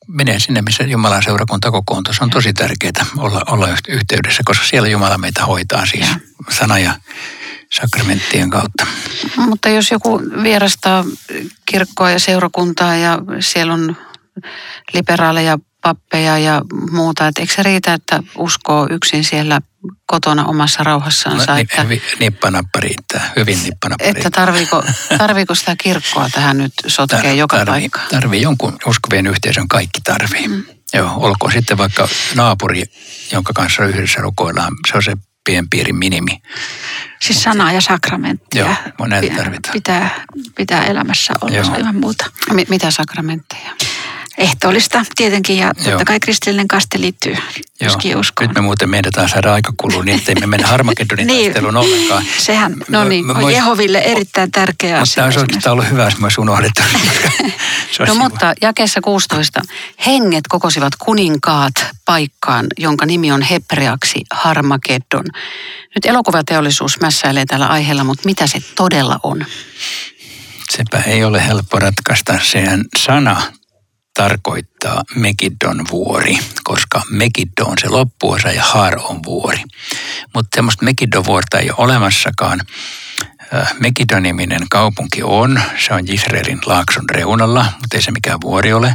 menee 0.09 0.40
sinne, 0.40 0.62
missä 0.62 0.85
Jumalan 0.85 1.22
seurakunta 1.22 1.70
kokoontuu. 1.70 2.14
Se 2.14 2.24
on 2.24 2.30
tosi 2.30 2.52
tärkeää 2.52 3.07
olla, 3.16 3.42
olla 3.46 3.68
yhteydessä, 3.88 4.42
koska 4.44 4.66
siellä 4.66 4.88
Jumala 4.88 5.18
meitä 5.18 5.44
hoitaa 5.44 5.87
siis 5.87 6.09
ja. 6.09 6.16
sana 6.50 6.78
ja 6.78 6.94
sakramenttien 7.72 8.50
kautta. 8.50 8.87
Mutta 9.37 9.68
jos 9.68 9.90
joku 9.90 10.20
vierastaa 10.42 11.04
kirkkoa 11.66 12.11
ja 12.11 12.18
seurakuntaa 12.18 12.96
ja 12.96 13.18
siellä 13.40 13.74
on 13.74 13.96
liberaaleja 14.92 15.59
pappeja 15.85 16.38
ja 16.38 16.62
muuta. 16.90 17.27
Että 17.27 17.42
eikö 17.42 17.55
se 17.55 17.62
riitä, 17.62 17.94
että 17.94 18.23
uskoo 18.38 18.88
yksin 18.90 19.25
siellä 19.25 19.61
kotona 20.07 20.44
omassa 20.44 20.85
rauhassansa? 20.85 21.53
No, 21.53 21.59
että, 21.59 21.87
nippanappa 22.20 22.81
riittää, 22.81 23.33
hyvin 23.37 23.59
nippanappa 23.62 24.05
Että 24.05 24.31
tarviiko, 24.31 24.83
tarviiko 25.18 25.55
sitä 25.55 25.75
kirkkoa 25.79 26.29
tähän 26.29 26.59
nyt 26.59 26.73
sotkea 26.87 27.23
Tar, 27.23 27.35
joka 27.35 27.57
tarvii, 27.57 27.73
paikkaan? 27.73 28.07
Tarvii 28.11 28.42
jonkun 28.42 28.79
uskovien 28.87 29.27
yhteisön, 29.27 29.68
kaikki 29.68 30.01
tarvii. 30.05 30.49
Mm. 30.49 30.64
Joo, 30.94 31.11
olkoon 31.16 31.53
sitten 31.53 31.79
vaikka 31.79 32.09
naapuri, 32.35 32.83
jonka 33.33 33.53
kanssa 33.53 33.85
yhdessä 33.85 34.20
rukoillaan, 34.20 34.73
se 34.90 34.97
on 34.97 35.03
se 35.03 35.16
pienpiirin 35.44 35.97
minimi. 35.97 36.42
Siis 37.23 37.42
sanaa 37.42 37.73
ja 37.73 37.81
sakramentteja. 37.81 38.64
Joo, 38.64 38.75
monet 38.99 39.37
tarvitaan. 39.37 39.73
Pitää, 39.73 40.25
pitää 40.57 40.85
elämässä 40.85 41.33
olla 41.40 41.57
Joo. 41.57 41.75
ilman 41.79 41.97
muuta. 41.97 42.25
M- 42.53 42.70
mitä 42.70 42.90
sakramentteja? 42.90 43.70
Ehtoollista 44.38 45.05
tietenkin 45.16 45.59
ja 45.59 45.75
totta 45.75 45.90
Joo. 45.90 46.01
kai 46.07 46.20
kristillinen 46.20 46.68
kaste 46.68 47.01
liittyy 47.01 47.37
myöskin 47.81 48.16
uskoon. 48.16 48.49
Nyt 48.49 48.55
me 48.55 48.61
muuten 48.61 48.90
meidätään 48.90 49.29
saada 49.29 49.55
aika 49.55 49.73
kuluu 49.77 50.03
niin, 50.03 50.18
ettei 50.18 50.35
me 50.35 50.47
mennä 50.47 50.66
Harmagedonin 50.66 51.27
niin, 51.27 51.44
taisteluun 51.44 51.77
ollenkaan. 51.77 52.25
Sehän 52.38 52.77
no 52.88 53.05
niin, 53.05 53.37
on 53.37 53.53
Jehoville 53.53 53.99
erittäin 53.99 54.51
tärkeä 54.51 55.01
asia. 55.01 55.14
Tämä 55.14 55.25
olisi 55.25 55.40
oikeastaan 55.40 55.73
ollut 55.73 55.90
hyvä, 55.90 56.12
jos 56.23 56.38
unohdettu. 56.38 56.83
no 58.09 58.14
mutta 58.14 58.55
jakeessa 58.62 59.01
16. 59.01 59.62
Henget 60.07 60.44
kokosivat 60.49 60.92
kuninkaat 60.99 61.75
paikkaan, 62.05 62.66
jonka 62.79 63.07
nimi 63.07 63.33
on 63.33 63.42
hebreaksi 63.42 64.25
Harmagedon. 64.33 65.25
Nyt 65.94 66.07
elokuvateollisuus 66.07 67.01
mässäilee 67.01 67.44
tällä 67.47 67.66
aiheella, 67.66 68.05
mutta 68.05 68.23
mitä 68.27 68.47
se 68.47 68.59
todella 68.75 69.20
on? 69.23 69.44
Sepä 70.77 71.03
ei 71.07 71.25
ole 71.25 71.47
helppo 71.47 71.79
ratkaista. 71.79 72.38
Sehän 72.42 72.85
sana 72.99 73.42
tarkoittaa 74.14 75.03
Megidon 75.14 75.85
vuori, 75.90 76.38
koska 76.64 77.03
Megiddo 77.11 77.64
on 77.64 77.79
se 77.81 77.88
loppuosa 77.88 78.48
ja 78.48 78.62
Har 78.64 78.98
on 78.98 79.22
vuori. 79.24 79.62
Mutta 80.35 80.57
semmoista 80.57 80.85
Megidon 80.85 81.24
vuorta 81.24 81.59
ei 81.59 81.70
ole 81.70 81.74
olemassakaan. 81.79 82.61
Äh, 83.55 83.74
Megidon-niminen 83.81 84.66
kaupunki 84.70 85.22
on, 85.22 85.61
se 85.87 85.94
on 85.94 86.09
Israelin 86.09 86.59
laakson 86.66 87.11
reunalla, 87.11 87.64
mutta 87.81 87.96
ei 87.96 88.03
se 88.03 88.11
mikään 88.11 88.40
vuori 88.40 88.72
ole. 88.72 88.94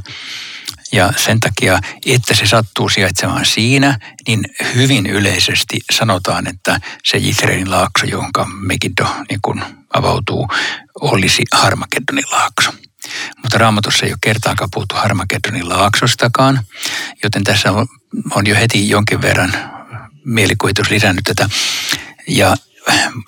Ja 0.91 1.13
sen 1.17 1.39
takia, 1.39 1.79
että 2.05 2.33
se 2.33 2.45
sattuu 2.45 2.89
sijaitsemaan 2.89 3.45
siinä, 3.45 3.99
niin 4.27 4.45
hyvin 4.75 5.05
yleisesti 5.05 5.79
sanotaan, 5.91 6.47
että 6.47 6.79
se 7.03 7.17
Israelin 7.21 7.71
laakso, 7.71 8.05
jonka 8.05 8.45
Megiddo 8.45 9.05
niin 9.29 9.39
kun 9.41 9.61
avautuu, 9.93 10.47
olisi 11.01 11.43
Harmagedonin 11.51 12.25
laakso. 12.31 12.88
Mutta 13.41 13.57
raamatussa 13.57 14.05
ei 14.05 14.11
ole 14.11 14.17
kertaakaan 14.21 14.69
puhuttu 14.73 14.95
Harmagedonin 14.95 15.69
laaksostakaan, 15.69 16.59
joten 17.23 17.43
tässä 17.43 17.71
on, 17.71 18.47
jo 18.47 18.55
heti 18.55 18.89
jonkin 18.89 19.21
verran 19.21 19.53
mielikuvitus 20.25 20.89
lisännyt 20.89 21.23
tätä. 21.23 21.49
Ja 22.27 22.55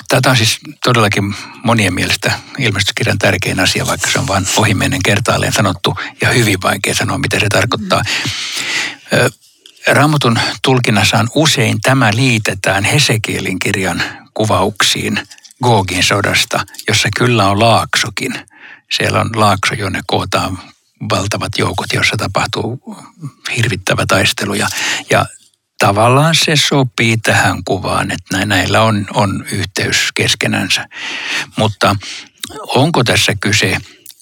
tätä 0.08 0.30
on 0.30 0.38
siis 0.38 0.60
todellakin 0.84 1.36
monien 1.64 1.94
mielestä 1.94 2.32
ilmestyskirjan 2.58 3.18
tärkein 3.20 3.60
asia, 3.60 3.88
vaikka 3.88 4.12
se 4.12 4.20
on 4.20 4.28
vain 4.28 4.48
ohimennen 4.58 5.04
kertaalleen 5.06 5.54
sanottu 5.54 5.98
ja 6.22 6.30
hyvin 6.30 6.62
vaikea 6.62 6.96
sanoa, 6.96 7.18
mitä 7.18 7.40
se 7.40 7.50
tarkoittaa. 7.50 8.02
Raamatun 9.88 10.40
tulkinnassa 10.62 11.26
usein 11.36 11.82
tämä 11.82 12.12
liitetään 12.16 12.84
Hesekielin 12.84 13.60
kirjan 13.60 14.04
kuvauksiin 14.34 15.28
Gogin 15.64 16.04
sodasta, 16.04 16.66
jossa 16.88 17.10
kyllä 17.18 17.50
on 17.50 17.60
laaksokin– 17.60 18.34
siellä 18.98 19.22
on 19.22 19.30
laakso, 19.36 19.74
jonne 19.74 20.02
kootaan 20.08 20.60
valtavat 21.10 21.52
joukot, 21.58 21.94
jossa 21.94 22.18
tapahtuu 22.18 22.98
hirvittävä 23.58 24.06
taistelu. 24.06 24.54
Ja, 24.54 24.68
ja 25.10 25.26
tavallaan 25.80 26.36
se 26.36 26.56
sopii 26.56 27.18
tähän 27.18 27.64
kuvaan, 27.64 28.12
että 28.12 28.46
näillä 28.46 28.82
on, 28.82 29.08
on 29.14 29.46
yhteys 29.52 30.10
keskenänsä. 30.16 30.88
Mutta 31.58 31.96
onko 32.76 33.04
tässä 33.04 33.34
kyse 33.42 33.78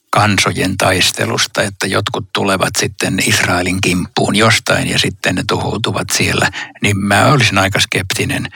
kansojen 0.09 0.77
taistelusta, 0.77 1.63
että 1.63 1.87
jotkut 1.87 2.29
tulevat 2.33 2.69
sitten 2.77 3.19
Israelin 3.25 3.81
kimppuun 3.81 4.35
jostain 4.35 4.87
ja 4.87 4.99
sitten 4.99 5.35
ne 5.35 5.43
tuhoutuvat 5.47 6.07
siellä, 6.13 6.51
niin 6.81 6.97
mä 6.97 7.25
olisin 7.25 7.57
aika 7.57 7.79
skeptinen 7.79 8.47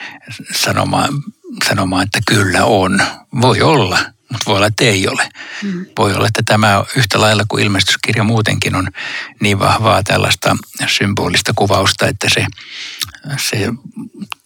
sanomaan, 0.54 1.08
sanomaan 1.68 2.02
että 2.02 2.20
kyllä 2.26 2.64
on. 2.64 3.02
Voi 3.40 3.62
olla, 3.62 3.98
mutta 4.34 4.50
voi 4.50 4.56
olla, 4.56 4.66
että 4.66 4.84
ei 4.84 5.08
ole. 5.08 5.28
Mm. 5.62 5.86
Voi 5.98 6.14
olla, 6.14 6.26
että 6.26 6.42
tämä 6.46 6.84
yhtä 6.96 7.20
lailla 7.20 7.44
kuin 7.48 7.64
ilmestyskirja 7.64 8.24
muutenkin 8.24 8.74
on 8.74 8.88
niin 9.40 9.58
vahvaa 9.58 10.02
tällaista 10.02 10.56
symbolista 10.86 11.52
kuvausta, 11.56 12.06
että 12.06 12.28
se, 12.34 12.46
se 13.50 13.68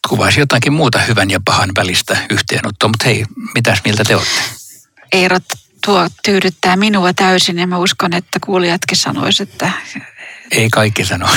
kuvaisi 0.08 0.40
jotakin 0.40 0.72
muuta 0.72 0.98
hyvän 0.98 1.30
ja 1.30 1.40
pahan 1.44 1.70
välistä 1.76 2.16
yhteenottoa. 2.30 2.88
Mutta 2.88 3.04
hei, 3.04 3.24
mitäs 3.54 3.80
mieltä 3.84 4.04
te 4.04 4.16
olette? 4.16 4.40
Eero, 5.12 5.38
tuo 5.86 6.08
tyydyttää 6.24 6.76
minua 6.76 7.12
täysin 7.12 7.58
ja 7.58 7.66
mä 7.66 7.78
uskon, 7.78 8.14
että 8.14 8.38
kuulijatkin 8.40 8.96
sanoisivat, 8.96 9.50
että 9.52 9.72
ei 10.50 10.68
kaikki 10.72 11.04
sano. 11.04 11.28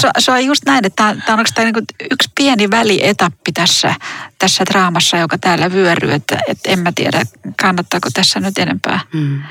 se, 0.00 0.08
se 0.18 0.32
on 0.32 0.44
just 0.44 0.62
näin, 0.66 0.86
että 0.86 0.96
tämä 0.96 1.34
on 1.34 1.38
oikeastaan 1.38 1.72
niin 1.72 1.84
yksi 2.10 2.30
pieni 2.34 2.70
välietappi 2.70 3.52
tässä, 3.52 3.94
tässä 4.38 4.64
draamassa, 4.66 5.16
joka 5.16 5.38
täällä 5.38 5.72
vyöryy. 5.72 6.12
Että, 6.12 6.38
että 6.48 6.70
en 6.70 6.78
mä 6.78 6.92
tiedä, 6.94 7.22
kannattaako 7.60 8.08
tässä 8.14 8.40
nyt 8.40 8.58
enempää. 8.58 9.00
Hmm. 9.12 9.42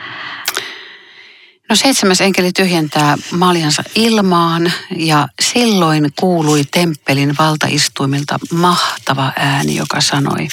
No 1.69 1.76
seitsemäs 1.76 2.21
enkeli 2.21 2.52
tyhjentää 2.52 3.17
maljansa 3.32 3.84
ilmaan 3.95 4.73
ja 4.95 5.28
silloin 5.41 6.10
kuului 6.19 6.63
temppelin 6.71 7.36
valtaistuimilta 7.39 8.39
mahtava 8.52 9.32
ääni, 9.36 9.76
joka 9.76 10.02
sanoi, 10.02 10.47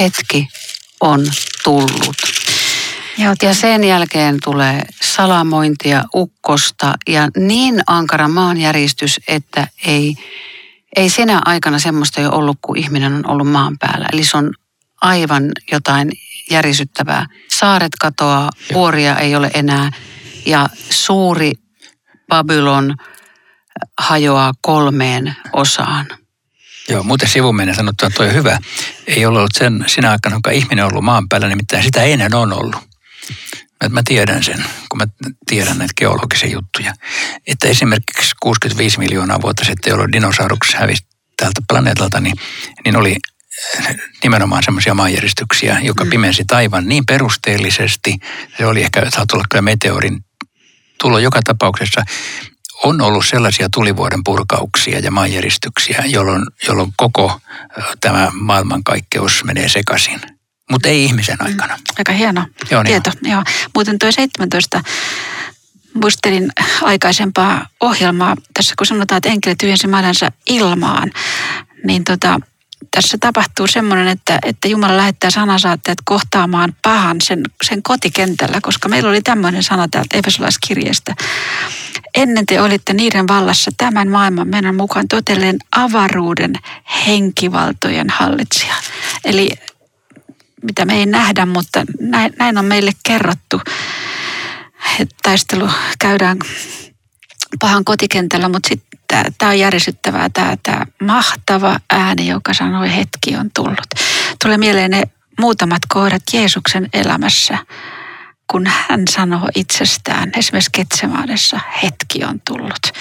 hetki 0.00 0.48
on 1.00 1.26
tullut. 1.64 2.16
Ja 3.18 3.54
sen 3.54 3.84
jälkeen 3.84 4.36
tulee 4.44 4.82
salamointia, 5.02 6.04
ukkosta 6.14 6.94
ja 7.08 7.28
niin 7.36 7.80
ankara 7.86 8.28
maanjäristys, 8.28 9.20
että 9.28 9.68
ei, 9.86 10.16
ei 10.96 11.10
sinä 11.10 11.40
aikana 11.44 11.78
semmoista 11.78 12.20
jo 12.20 12.30
ollut, 12.30 12.58
kun 12.62 12.76
ihminen 12.76 13.14
on 13.14 13.30
ollut 13.30 13.48
maan 13.48 13.78
päällä. 13.78 14.06
Eli 14.12 14.24
se 14.24 14.36
on 14.36 14.52
aivan 15.00 15.44
jotain 15.72 16.12
järisyttävää. 16.50 17.26
Saaret 17.48 17.92
katoaa, 18.00 18.50
vuoria 18.72 19.16
ei 19.16 19.36
ole 19.36 19.50
enää 19.54 19.90
ja 20.46 20.68
suuri 20.90 21.52
Babylon 22.28 22.94
hajoaa 23.98 24.52
kolmeen 24.60 25.36
osaan. 25.52 26.06
Joo, 26.88 27.02
muuten 27.02 27.28
sivumennen 27.28 27.76
sanottuna 27.76 28.10
toi 28.10 28.32
hyvä. 28.32 28.58
Ei 29.06 29.26
ole 29.26 29.38
ollut 29.38 29.54
sen, 29.54 29.84
sinä 29.86 30.10
aikana, 30.10 30.40
kun 30.44 30.52
ihminen 30.52 30.84
on 30.84 30.90
ollut 30.90 31.04
maan 31.04 31.28
päällä, 31.28 31.48
nimittäin 31.48 31.82
sitä 31.82 32.02
ennen 32.02 32.34
on 32.34 32.52
ollut. 32.52 32.93
Mä, 33.82 33.88
mä 33.88 34.02
tiedän 34.04 34.44
sen, 34.44 34.64
kun 34.88 34.98
mä 34.98 35.06
tiedän 35.46 35.78
näitä 35.78 35.94
geologisia 35.96 36.50
juttuja. 36.50 36.94
Että 37.46 37.68
esimerkiksi 37.68 38.34
65 38.42 38.98
miljoonaa 38.98 39.42
vuotta 39.42 39.64
sitten, 39.64 39.90
jolloin 39.90 40.12
dinosaurukset 40.12 40.74
hävisi 40.80 41.06
tältä 41.36 41.60
planeetalta, 41.68 42.20
niin, 42.20 42.36
niin 42.84 42.96
oli 42.96 43.16
eh, 43.78 43.96
nimenomaan 44.22 44.62
semmoisia 44.62 44.94
maanjäristyksiä, 44.94 45.78
joka 45.82 46.04
mm. 46.04 46.10
pimensi 46.10 46.44
taivaan 46.44 46.88
niin 46.88 47.06
perusteellisesti. 47.06 48.18
Se 48.58 48.66
oli 48.66 48.82
ehkä, 48.82 49.10
saattu 49.10 49.36
olla 49.36 49.44
kyllä 49.50 49.62
meteorin 49.62 50.24
tulo 51.00 51.18
joka 51.18 51.40
tapauksessa. 51.44 52.02
On 52.84 53.00
ollut 53.00 53.26
sellaisia 53.26 53.68
tulivuoden 53.74 54.24
purkauksia 54.24 54.98
ja 54.98 55.10
maanjäristyksiä, 55.10 56.02
jolloin, 56.06 56.42
jolloin 56.68 56.92
koko 56.96 57.40
eh, 57.78 57.84
tämä 58.00 58.30
maailmankaikkeus 58.34 59.44
menee 59.44 59.68
sekaisin 59.68 60.33
mutta 60.70 60.88
ei 60.88 61.04
ihmisen 61.04 61.36
mm. 61.40 61.46
aikana. 61.46 61.78
Aika 61.98 62.12
hieno 62.12 62.46
Joo, 62.70 62.82
niin 62.82 63.02
tieto. 63.02 63.18
Joo. 63.22 63.42
Muuten 63.74 63.98
tuo 63.98 64.12
17 64.12 64.80
muistelin 65.94 66.52
aikaisempaa 66.82 67.66
ohjelmaa, 67.80 68.36
tässä 68.54 68.74
kun 68.78 68.86
sanotaan, 68.86 69.16
että 69.16 69.28
enkelit 69.28 69.58
tyhjensi 69.58 69.86
maailmansa 69.86 70.32
ilmaan, 70.46 71.12
niin 71.84 72.04
tota, 72.04 72.40
tässä 72.90 73.18
tapahtuu 73.20 73.66
semmoinen, 73.66 74.08
että, 74.08 74.38
että 74.42 74.68
Jumala 74.68 74.96
lähettää 74.96 75.30
sanasaatteet 75.30 75.98
kohtaamaan 76.04 76.76
pahan 76.82 77.16
sen, 77.22 77.42
sen 77.64 77.82
kotikentällä, 77.82 78.60
koska 78.62 78.88
meillä 78.88 79.10
oli 79.10 79.22
tämmöinen 79.22 79.62
sana 79.62 79.88
täältä 79.88 80.18
Efesolaiskirjeestä. 80.18 81.14
Ennen 82.14 82.46
te 82.46 82.60
olitte 82.60 82.92
niiden 82.92 83.28
vallassa 83.28 83.70
tämän 83.76 84.08
maailman 84.08 84.48
menon 84.48 84.74
mukaan 84.74 85.08
totelleen 85.08 85.56
avaruuden 85.76 86.52
henkivaltojen 87.06 88.10
hallitsija. 88.10 88.74
Eli 89.24 89.50
mitä 90.64 90.84
me 90.84 90.94
ei 90.94 91.06
nähdä, 91.06 91.46
mutta 91.46 91.84
näin, 92.00 92.32
näin 92.38 92.58
on 92.58 92.64
meille 92.64 92.92
kerrottu. 93.02 93.60
Taistelu 95.22 95.68
käydään 95.98 96.38
pahan 97.60 97.84
kotikentällä, 97.84 98.48
mutta 98.48 98.68
sitten 98.68 99.32
tämä 99.38 99.50
on 99.50 99.58
järisyttävää, 99.58 100.28
tämä, 100.32 100.56
tämä 100.62 100.86
mahtava 101.02 101.80
ääni, 101.90 102.28
joka 102.28 102.54
sanoi 102.54 102.96
hetki 102.96 103.36
on 103.36 103.50
tullut. 103.54 103.88
Tulee 104.42 104.58
mieleen 104.58 104.90
ne 104.90 105.02
muutamat 105.40 105.82
kohdat 105.88 106.22
Jeesuksen 106.32 106.88
elämässä, 106.92 107.58
kun 108.52 108.66
hän 108.66 109.02
sanoo 109.10 109.48
itsestään, 109.54 110.30
esimerkiksi 110.36 110.70
Ketsemaanessa, 110.72 111.60
hetki 111.82 112.24
on 112.24 112.40
tullut. 112.46 112.92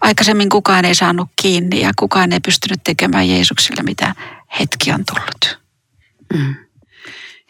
Aikaisemmin 0.00 0.48
kukaan 0.48 0.84
ei 0.84 0.94
saanut 0.94 1.28
kiinni 1.42 1.80
ja 1.80 1.90
kukaan 1.96 2.32
ei 2.32 2.40
pystynyt 2.40 2.80
tekemään 2.84 3.28
Jeesukselle 3.28 3.82
mitään. 3.82 4.14
Hetki 4.60 4.92
on 4.92 5.04
tullut. 5.12 5.58
Mm. 6.34 6.65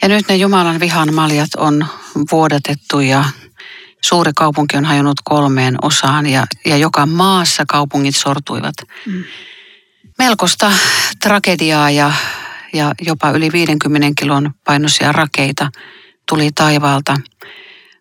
Ja 0.02 0.08
nyt 0.08 0.28
ne 0.28 0.36
Jumalan 0.36 0.80
vihan 0.80 1.14
maljat 1.14 1.54
on 1.56 1.86
vuodatettu 2.32 3.00
ja 3.00 3.24
suuri 4.04 4.32
kaupunki 4.36 4.76
on 4.76 4.84
hajonnut 4.84 5.20
kolmeen 5.24 5.76
osaan 5.82 6.26
ja, 6.26 6.46
ja 6.66 6.76
joka 6.76 7.06
maassa 7.06 7.64
kaupungit 7.68 8.16
sortuivat. 8.16 8.74
Mm. 9.06 9.24
Melkoista 10.18 10.72
tragediaa 11.22 11.90
ja, 11.90 12.12
ja 12.72 12.92
jopa 13.02 13.30
yli 13.30 13.52
50 13.52 14.12
kilon 14.20 14.50
painoisia 14.64 15.12
rakeita 15.12 15.70
tuli 16.28 16.50
taivaalta, 16.54 17.16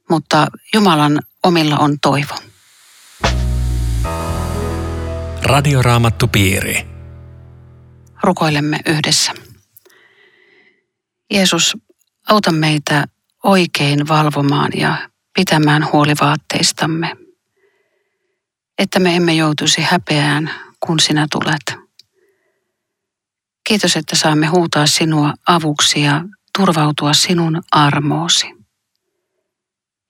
mutta 0.10 0.48
Jumalan 0.74 1.20
omilla 1.44 1.78
on 1.78 1.98
toivo. 2.02 2.36
Radioraamattu 5.44 6.28
piiri. 6.28 6.86
Rukoilemme 8.24 8.80
yhdessä. 8.86 9.32
Jeesus, 11.34 11.78
auta 12.30 12.52
meitä 12.52 13.06
oikein 13.44 14.08
valvomaan 14.08 14.72
ja 14.76 15.10
pitämään 15.34 15.92
huoli 15.92 16.14
vaatteistamme, 16.22 17.16
että 18.78 19.00
me 19.00 19.16
emme 19.16 19.34
joutuisi 19.34 19.82
häpeään, 19.82 20.52
kun 20.86 21.00
sinä 21.00 21.28
tulet. 21.32 21.86
Kiitos, 23.68 23.96
että 23.96 24.16
saamme 24.16 24.48
huutaa 24.48 24.88
sinua 24.88 25.34
avuksi 25.48 26.02
ja 26.02 26.22
turvautua 26.58 27.14
sinun 27.14 27.62
armoosi. 27.72 28.48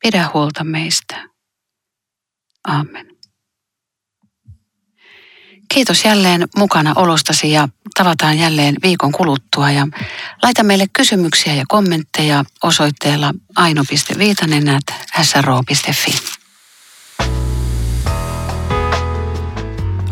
Pidä 0.01 0.29
huolta 0.33 0.63
meistä. 0.63 1.29
Amen. 2.67 3.14
Kiitos 5.75 6.05
jälleen 6.05 6.47
mukana 6.57 6.93
olostasi 6.95 7.51
ja 7.51 7.69
tavataan 7.97 8.37
jälleen 8.37 8.75
viikon 8.83 9.11
kuluttua. 9.11 9.71
Ja 9.71 9.87
laita 10.43 10.63
meille 10.63 10.85
kysymyksiä 10.93 11.53
ja 11.53 11.63
kommentteja 11.67 12.45
osoitteella 12.63 13.33
aino.viitanen.sro.fi. 13.55 16.15